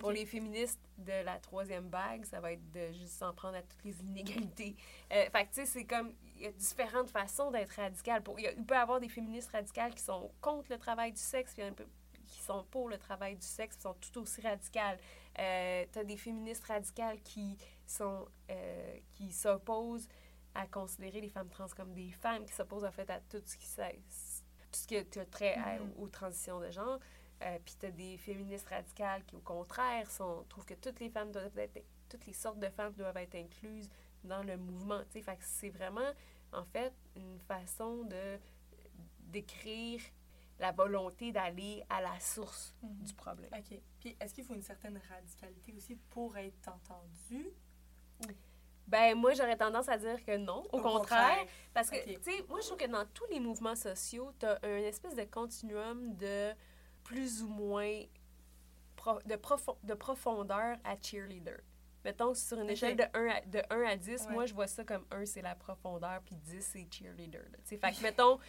[0.00, 3.62] Pour les féministes de la troisième vague, ça va être de juste s'en prendre à
[3.62, 4.74] toutes les inégalités.
[5.12, 8.22] Euh, fait tu sais, c'est comme, il y a différentes façons d'être radical.
[8.22, 10.78] Pour, il, y a- il peut y avoir des féministes radicales qui sont contre le
[10.78, 11.86] travail du sexe, puis un peu-
[12.24, 14.98] qui sont pour le travail du sexe, qui sont tout aussi radicales.
[15.38, 20.08] Euh, tu as des féministes radicales qui sont euh, qui s'opposent
[20.54, 23.56] à considérer les femmes trans comme des femmes, qui s'opposent en fait à tout ce
[23.56, 25.92] qui, s'a- tout ce qui a trait à- Mhm.
[25.98, 26.98] aux transitions de genre.
[27.42, 31.10] Euh, Puis tu as des féministes radicales qui, au contraire, sont, trouvent que toutes les
[31.10, 33.88] femmes doivent être, toutes les sortes de femmes doivent être incluses
[34.22, 35.02] dans le mouvement.
[35.04, 35.22] tu sais.
[35.22, 36.12] Fait que c'est vraiment,
[36.52, 38.38] en fait, une façon de
[39.20, 40.00] d'écrire
[40.60, 43.04] la volonté d'aller à la source Mhm.
[43.04, 43.50] du problème.
[43.52, 43.80] OK.
[43.98, 47.48] Puis est-ce qu'il faut une certaine radicalité aussi pour être entendu?
[48.92, 50.62] Ben, moi, j'aurais tendance à dire que non.
[50.70, 54.30] Au, contraire, Parce que, tu sais, moi, je trouve que dans tous les mouvements sociaux,
[54.38, 56.52] tu as une espèce de continuum de
[57.02, 58.02] plus ou moins
[58.94, 61.60] pro- de, profo- de profondeur à cheerleader.
[62.04, 64.32] Mettons, sur une échelle de 1 à, de 1 à 10, Ouais.
[64.34, 67.44] moi, je vois ça comme 1, c'est la profondeur, puis 10, c'est cheerleader.
[67.64, 68.40] fait que, mettons,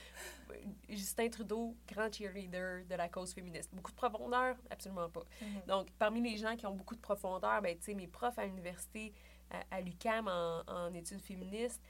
[0.50, 0.56] euh,
[0.90, 3.70] Justin Trudeau, grand cheerleader de la cause féministe.
[3.72, 4.58] Beaucoup de profondeur?
[4.72, 5.24] Absolument pas.
[5.42, 5.62] Mhm.
[5.68, 8.46] Donc, parmi les gens qui ont beaucoup de profondeur, ben, tu sais, mes profs à
[8.46, 9.14] l'université,
[9.54, 11.82] à, à l'UQAM en, en études féministes,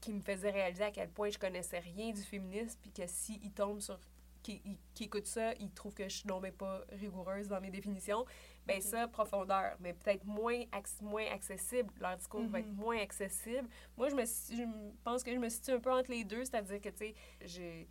[0.00, 3.52] qui me faisaient réaliser à quel point je connaissais rien du féminisme, puis que s'ils
[3.52, 3.98] tombent sur.
[4.42, 4.60] qui,
[4.92, 8.26] qui écoutent ça, ils trouvent que je suis non mais pas rigoureuse dans mes définitions.
[8.66, 8.82] Ben Ok.
[8.82, 10.64] ça, profondeur, mais peut-être moins,
[11.00, 11.90] moins accessible.
[11.98, 12.74] Leur discours va être Mhm.
[12.76, 13.66] moins accessible.
[13.96, 14.64] Moi, je me suis- je
[15.02, 17.88] pense que je me situe un peu entre les deux, c'est-à-dire que, tu sais, j'ai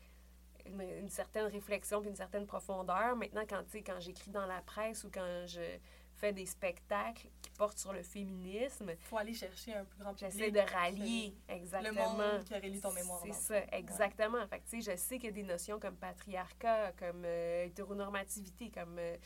[0.68, 3.16] une, une certaine réflexion puis une certaine profondeur.
[3.16, 5.80] Maintenant, quand, quand j'écris dans la presse ou quand je
[6.24, 10.32] fais des spectacles qui portent sur le féminisme, faut aller chercher un plus grand public.
[10.32, 12.14] j'essaie de rallier Le exactement.
[12.14, 13.20] monde qui lu ton mémoire.
[13.24, 14.48] C'est le ça, exactement.
[14.48, 17.66] Fait que, tu sais, je sais qu'il y a des notions comme patriarcat, comme euh,
[17.66, 18.98] hétéronormativité, comme...
[19.00, 19.18] euh,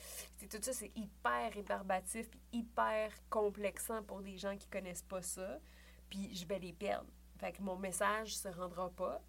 [0.50, 5.60] tout ça, c'est hyper rébarbatif puis hyper complexant pour des gens qui connaissent pas ça.
[6.10, 7.12] Puis je vais les perdre.
[7.38, 9.22] Fait que mon message se rendra pas.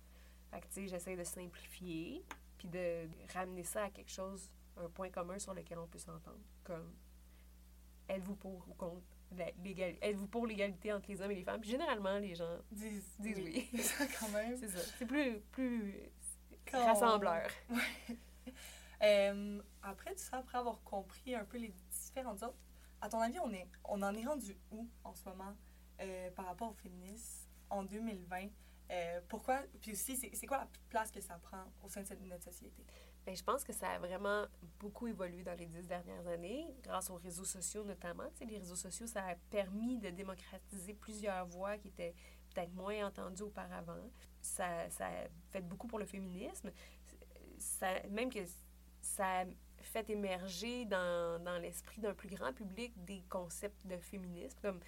[0.51, 2.25] Fait que, tu sais, j'essaie de simplifier
[2.57, 6.41] puis de ramener ça à quelque chose, un point commun sur lequel on peut s'entendre.
[6.65, 6.93] Comme,
[8.09, 9.03] êtes-vous pour ou contre
[10.01, 11.61] Êtes-vous pour l'égalité entre les hommes et les femmes?
[11.61, 13.69] Puis généralement, les gens Disent, Disent oui.
[13.75, 14.57] C'est ça quand même.
[14.57, 14.79] c'est ça.
[14.99, 15.95] C'est plus, plus
[16.71, 17.49] Quand- rassembleur.
[19.03, 22.59] Euh, après tout ça, après avoir compris un peu les différentes autres,
[23.01, 25.55] à ton avis, on, est, on en est rendu où en ce moment
[26.01, 28.49] euh, par rapport au féminisme en 2020?
[28.91, 32.07] Euh, pourquoi, puis aussi, c'est c'est quoi la place que ça prend au sein de
[32.09, 32.83] cette- notre société?
[33.29, 34.47] Ben, je pense que ça a vraiment
[34.81, 38.25] beaucoup évolué dans les dix dernières années, grâce aux réseaux sociaux notamment.
[38.31, 42.15] Tu sais, les réseaux sociaux, ça a permis de démocratiser plusieurs voix qui étaient
[42.55, 44.01] peut-être moins entendues auparavant.
[44.41, 46.71] Ça, ça a fait beaucoup pour le féminisme.
[47.59, 48.39] Ça, même que
[49.03, 49.45] ça
[49.89, 54.59] fait émerger dans, dans l'esprit d'un plus grand public des concepts de féminisme.
[54.63, 54.81] Comme,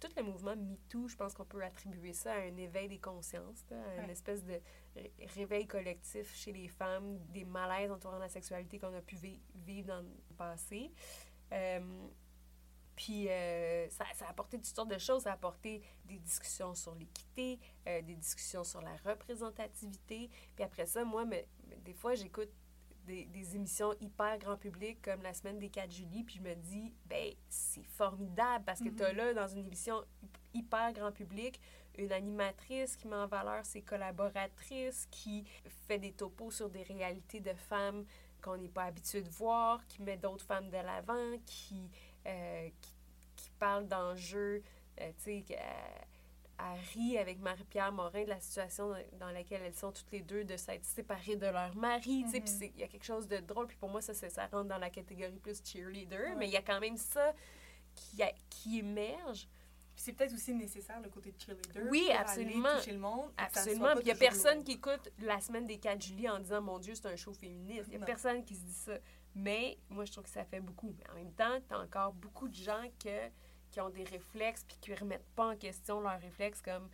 [0.00, 3.64] tout le mouvement MeToo, je pense qu'on peut attribuer ça à un éveil des consciences,
[3.70, 4.60] là, à une espèce de
[4.94, 9.40] ré- réveil collectif chez les femmes, des malaises entourant la sexualité qu'on a pu vi-
[9.54, 10.90] vivre dans le passé.
[11.52, 11.80] Euh,
[12.94, 15.24] puis euh, ça, ça a apporté toutes sortes de choses.
[15.24, 20.30] Ça a apporté des discussions sur l'équité, euh, des discussions sur la représentativité.
[20.54, 21.44] Puis après ça, moi, me-
[21.84, 22.48] des fois, j'écoute
[23.06, 26.54] des, des émissions hyper grand public comme la semaine des 4 juillet, puis je me
[26.54, 28.96] dis, ben, c'est formidable parce que Mhm.
[28.96, 31.60] tu as là, dans une émission hy- hyper grand public,
[31.98, 35.44] une animatrice qui met en valeur ses collaboratrices, qui
[35.88, 38.04] fait des topos sur des réalités de femmes
[38.42, 41.88] qu'on n'est pas habitué de voir, qui met d'autres femmes de l'avant, qui,
[42.26, 42.92] euh, qui,
[43.36, 44.62] qui, parle d'enjeux,
[45.00, 45.44] euh, tu sais,
[46.58, 50.44] elle rit avec Marie-Pierre Morin de la situation dans laquelle elles sont toutes les deux
[50.44, 52.72] de s'être séparées de leur mari, tu sais, puis Mhm.
[52.76, 54.78] il y a quelque chose de drôle, puis pour moi, ça, c'est- ça rentre dans
[54.78, 56.34] la catégorie plus cheerleader, Ouais.
[56.36, 57.34] mais il y a quand même ça
[57.94, 59.48] qui, a- qui émerge.
[59.98, 61.84] C'est peut-être aussi nécessaire le côté de cheerleader.
[61.90, 62.68] Oui, pour absolument.
[62.68, 63.32] Aller toucher le monde.
[63.38, 63.92] Absolument.
[63.92, 66.78] Puis il n'y a personne qui écoute la semaine des 4 juillet en disant Mon
[66.78, 67.84] Dieu, c'est un show féministe.
[67.86, 68.04] Il n'y a Non.
[68.06, 68.98] personne qui se dit ça.
[69.34, 70.94] Mais moi, je trouve que ça fait beaucoup.
[70.98, 73.30] Mais en même temps, tu as encore beaucoup de gens que,
[73.76, 76.88] qui ont des réflexes puis qui ne remettent pas en question leurs réflexes comme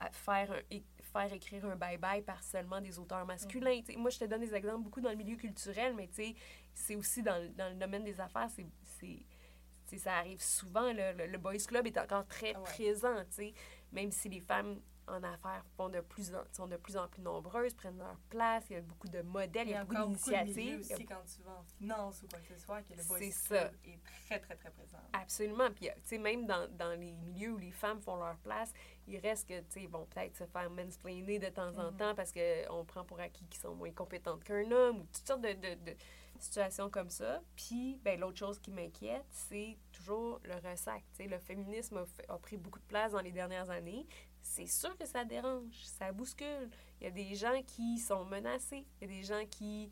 [0.00, 3.80] à faire, un- faire écrire un bye-bye par seulement des auteurs masculins.
[3.86, 6.14] Tu sais, Moi, je te donne des exemples beaucoup dans le milieu culturel, mais tu
[6.14, 6.34] sais,
[6.74, 9.96] c'est aussi dans, le- dans le domaine des affaires, c'est...
[9.98, 12.64] ça arrive souvent, là, le, le Boys Club est encore très Ah ouais.
[12.64, 13.54] présent, tu sais,
[13.92, 17.22] même si les femmes en affaires font de plus en, sont de plus en plus
[17.22, 20.80] nombreuses, prennent leur place, il y a beaucoup de modèles, il y a beaucoup d'initiatives.
[20.92, 23.70] Aussi quand tu vas en finance ou quoi que ce soit, que le boys ça.
[23.84, 24.98] est très, très, très présent.
[25.12, 25.70] Absolument.
[25.70, 28.72] Puis, tu sais, même dans, dans les milieux où les femmes font leur place,
[29.06, 31.96] il reste que, tu sais, bon, peut-être se faire mansplainer de temps en Mhm.
[31.96, 35.40] temps parce qu'on prend pour acquis qu'ils sont moins compétentes qu'un homme ou toutes sortes
[35.42, 35.96] de, de, de
[36.38, 37.40] situations comme ça.
[37.56, 41.02] Puis, ben, l'autre chose qui m'inquiète, c'est toujours le ressac.
[41.12, 44.06] Tu sais, le féminisme a, fait- a pris beaucoup de place dans les dernières années.
[44.50, 46.70] C'est sûr que ça dérange, ça bouscule.
[47.00, 48.86] Il y a des gens qui sont menacés.
[49.00, 49.90] Il y a des gens qui...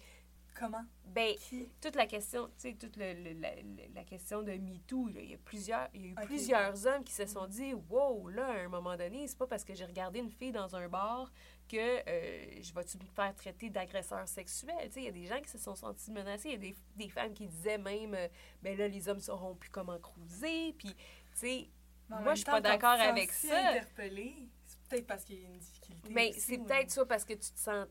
[0.59, 0.83] Comment?
[1.05, 1.69] Ben, Qui?
[1.83, 3.51] toute la question, tu sais, toute le- le- la,
[3.95, 7.13] la- question de MeToo, il y a plusieurs, il y a eu plusieurs hommes qui
[7.13, 10.19] se sont dit, wow, là, à un moment donné, c'est pas parce que j'ai regardé
[10.21, 11.31] une fille dans un bar
[11.69, 14.75] que euh, je vais-tu me faire traiter d'agresseur sexuel?
[14.97, 16.49] Il y a des gens qui se sont sentis menacés.
[16.49, 18.27] Il y a des, des femmes qui disaient même, euh,
[18.63, 20.73] ben là, les hommes sauront plus comment cruiser.
[20.73, 21.05] Puis, tu
[21.35, 21.69] sais,
[22.09, 23.71] Mais Moi, je suis pas d'accord avec ça.
[23.71, 24.35] interpellé,
[24.65, 26.09] c'est peut-être parce qu'il y a une difficulté.
[26.11, 27.87] Mais c'est ou- peut-être soit parce que tu te sens.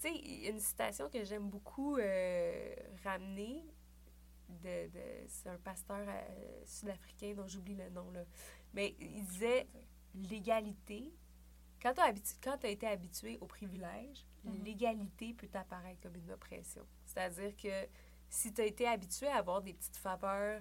[0.00, 3.64] Tu sais, il y a une citation que j'aime beaucoup euh, ramener.
[4.48, 8.10] De, de- c'est un pasteur euh, sud-africain dont j'oublie le nom.
[8.10, 8.24] Là.
[8.74, 9.66] Mais il disait
[10.14, 11.12] l'égalité.
[11.82, 12.00] Quand tu
[12.66, 14.64] as, été habitué au privilège, Mhm.
[14.64, 16.86] l'égalité peut apparaître comme une oppression.
[17.06, 17.88] C'est-à-dire que
[18.28, 20.60] si tu as été habitué à avoir des petites faveurs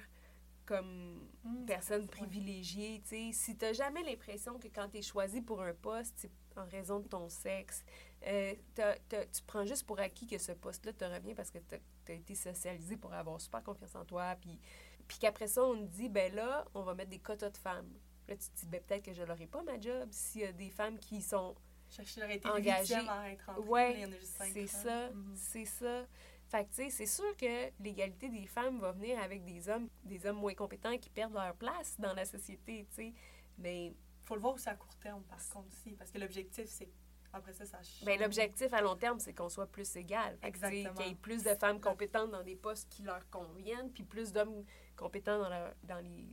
[0.65, 2.07] comme Hmm, personne ouais.
[2.07, 6.65] privilégiée, tu si t'as jamais l'impression que quand t'es choisi pour un poste, c'est en
[6.67, 7.83] raison de ton sexe,
[8.27, 11.77] euh, tu prends juste pour acquis que ce poste-là te revient parce que t'as
[12.09, 14.59] as été socialisé pour avoir super confiance en toi, puis,
[15.07, 17.89] puis qu'après ça, on te dit, ben là, on va mettre des quotas de femmes.
[18.27, 20.51] Là, tu te dis, ben peut-être que je l'aurai pas, ma job, s'il y a
[20.51, 21.55] des femmes qui sont
[21.89, 22.95] Je je l'aurais été Engagé.
[22.95, 26.05] huitième à être rentrée, Ouais, mais il y en cinq c'est ça, c'est ça.
[26.51, 29.87] Fait que, tu sais, c'est sûr que l'égalité des femmes va venir avec des hommes,
[30.03, 33.13] des hommes moins compétents qui perdent leur place dans la société, tu sais.
[33.57, 33.95] Mais
[34.25, 35.91] faut le voir aussi à court terme, par contre, aussi.
[35.91, 36.89] Parce que l'objectif, c'est
[37.31, 38.03] après ça, ça change.
[38.03, 40.37] ben, l'objectif à long terme, c'est qu'on soit plus égal.
[40.43, 40.93] Exactement.
[40.95, 44.33] Qu'il y ait plus de femmes compétentes dans des postes qui leur conviennent, puis plus
[44.33, 44.65] d'hommes
[44.97, 46.27] compétents dans, leur- dans les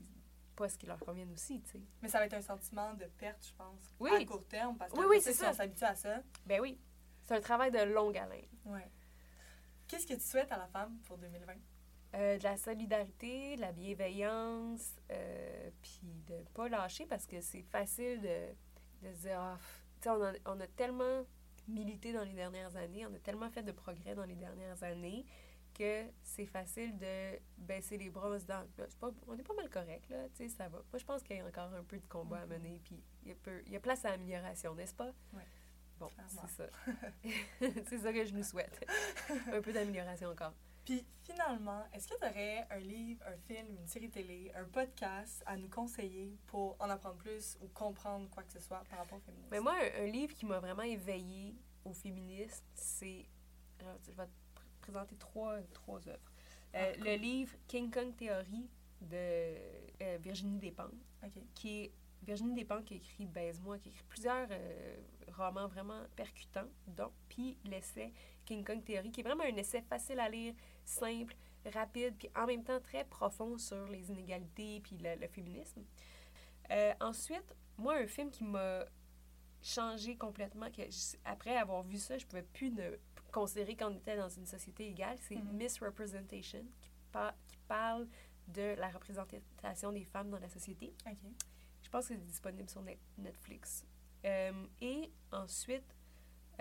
[0.57, 1.81] postes qui leur conviennent aussi, tu sais.
[2.03, 3.95] Mais ça va être un sentiment de perte, je pense.
[4.01, 4.11] Oui.
[4.13, 5.51] À court terme, parce que Oui, oui, si ça.
[5.51, 6.21] on s'habitue à ça.
[6.45, 6.77] Ben oui,
[7.23, 8.49] c'est un travail de longue haleine.
[8.65, 8.91] Ouais.
[9.89, 11.55] Qu'est-ce que tu souhaites à la femme pour 2020?
[12.15, 17.63] Euh, de la solidarité, de la bienveillance, euh, puis de pas lâcher parce que c'est
[17.63, 21.25] facile de, de se dire, ah, pff, tu sais, on, a- on a tellement
[21.67, 25.27] milité dans les dernières années, on a tellement fait de progrès dans les dernières années
[25.75, 29.55] que c'est facile de baisser les bras en se disant, c'est pas, on est pas
[29.55, 30.79] mal correct, là, tu sais, ça va.
[30.91, 32.53] Moi, je pense qu'il y a encore un peu de combat à Mhm.
[32.55, 35.13] mener, puis il y a, peu- il y a place à amélioration, n'est-ce pas?
[35.35, 35.43] Ouais.
[35.99, 36.67] Bon, c'est ça.
[37.89, 38.85] c'est ça que je nous souhaite.
[39.53, 40.53] un peu d'amélioration encore.
[40.85, 45.43] Puis finalement, est-ce que tu aurais un livre, un film, une série télé, un podcast
[45.45, 49.19] à nous conseiller pour en apprendre plus ou comprendre quoi que ce soit par rapport
[49.19, 49.49] au féminisme?
[49.51, 53.27] Mais moi, un, un livre qui m'a vraiment éveillée au féminisme, c'est.
[53.81, 56.33] alors, Je vais te pr- présenter trois, trois œuvres.
[56.75, 57.05] Euh, Ah, cool.
[57.07, 58.71] Le livre King Kong Theory
[59.03, 59.17] de
[60.03, 60.93] euh, Virginie Despentes,
[61.23, 61.33] OK.
[61.55, 61.93] qui est
[62.23, 64.97] Virginie Despentes qui a écrit Baise-moi, qui a écrit plusieurs euh,
[65.39, 68.13] romans vraiment percutants, dont puis l'essai
[68.45, 71.35] King Kong Theory, qui est vraiment un essai facile à lire, simple,
[71.73, 75.85] rapide, puis en même temps très profond sur les inégalités puis le, le féminisme.
[76.71, 78.85] Euh, ensuite, moi, un film qui m'a
[79.63, 82.97] changé complètement, que je- après avoir vu ça, je pouvais plus ne
[83.33, 85.53] considérer qu'on était dans une société égale, c'est Mhm.
[85.57, 88.07] Misrepresentation, qui, par- qui parle
[88.47, 90.95] de la représentation des femmes dans la société.
[91.83, 93.85] Je pense que c'est disponible sur Net- Netflix.
[94.25, 95.95] Euh, et ensuite,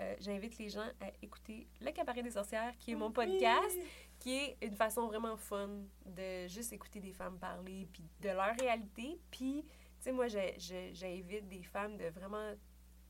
[0.00, 3.76] euh, j'invite les gens à écouter Le Cabaret des sorcières, qui est mon podcast,
[4.18, 5.68] qui est une façon vraiment fun
[6.06, 9.64] de juste écouter des femmes parler, puis de leur réalité, puis
[10.00, 12.52] sais, moi, j'invite des femmes de vraiment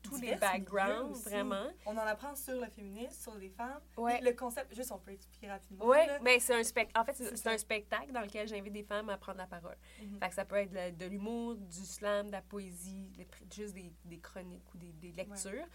[0.01, 1.67] tous les backgrounds, vraiment.
[1.85, 3.81] On en apprend sur le féminisme, sur les femmes.
[3.97, 4.21] Ouais.
[4.21, 5.85] Le concept, juste on peut expliquer rapidement.
[5.85, 6.99] Oui, mais c'est un spectacle.
[6.99, 9.77] En fait, c'est un spectacle dans lequel j'invite des femmes à prendre la parole.
[10.19, 13.73] Fait que ça peut être de, de l'humour, du slam, de la poésie, les juste
[13.73, 15.65] des, des chroniques ou des, des lectures.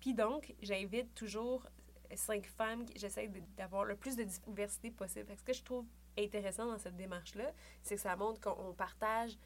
[0.00, 1.66] Puis donc, j'invite toujours
[2.14, 2.84] cinq femmes.
[2.96, 5.26] J'essaie d'avoir le plus de diversité possible.
[5.26, 5.86] Fait que ce que je trouve
[6.18, 7.52] intéressant dans cette démarche-là,
[7.82, 9.38] c'est que ça montre qu'on partage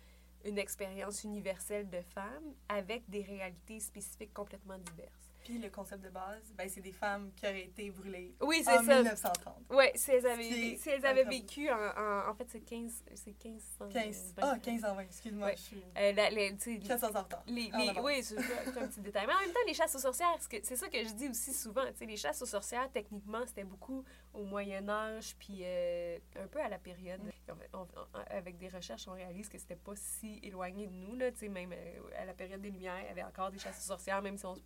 [0.46, 5.25] une expérience universelle de femmes avec des réalités spécifiques complètement diverses.
[5.46, 8.82] Puis le concept de base, ben, c'est des femmes qui auraient été brûlées Oui, en
[8.82, 8.82] ça.
[8.82, 9.54] 1930.
[9.70, 13.44] Oui, si elles avaient, si elles avaient vécu en, en, en fait, c'est 15, c'est
[13.44, 13.88] 1500.
[13.92, 14.34] 15.
[14.34, 15.56] ben, Ah, 15 ans, 20, excuse-moi, Ouais.
[15.56, 17.44] je suis euh, la- les- tu sais, 400 ans en retard.
[17.46, 18.04] Les, En les- avance.
[18.04, 18.38] oui, c'est
[18.76, 19.26] un petit détail.
[19.28, 21.84] Mais en même temps, les chasses aux sorcières, c'est ça que je dis aussi souvent.
[22.00, 26.68] Les chasses aux sorcières, techniquement, c'était beaucoup au Moyen Âge, puis euh, un peu à
[26.68, 27.22] la période.
[27.22, 27.30] Mm.
[27.72, 31.14] On- on- on- avec des recherches, on réalise que c'était pas si éloigné de nous.
[31.14, 33.86] Là, même euh, à la période des Lumières, il y avait encore des chasses aux
[33.86, 34.60] sorcières, même si on, se-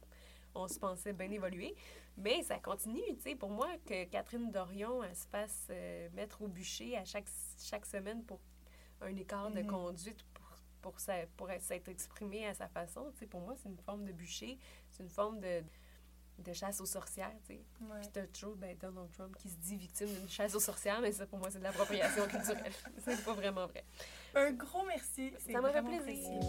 [0.55, 1.75] on se pensait bien évolué.
[2.17, 3.01] Mais ça continue.
[3.17, 7.05] tu sais, Pour moi, que Catherine Dorion elle se fasse euh, mettre au bûcher à
[7.05, 7.29] chaque,
[7.59, 8.41] chaque semaine pour
[9.01, 9.67] un écart de Mhm.
[9.69, 10.45] conduite pour,
[10.83, 14.05] pour, sa- pour s'être exprimée à sa façon, tu sais, pour moi, c'est une forme
[14.05, 14.59] de bûcher,
[14.91, 15.63] c'est une forme de,
[16.39, 17.33] de chasse aux sorcières.
[17.47, 17.61] tu sais.
[17.83, 18.01] Ouais.
[18.01, 21.13] Puis t'as toujours ben, Donald Trump qui se dit victime d'une chasse aux sorcières, mais
[21.13, 22.73] ça, pour moi, c'est de l'appropriation culturelle.
[22.99, 23.85] c'est pas vraiment vrai.
[24.35, 25.33] Un gros merci.
[25.39, 26.41] c'est Ça m'a fait plaisir.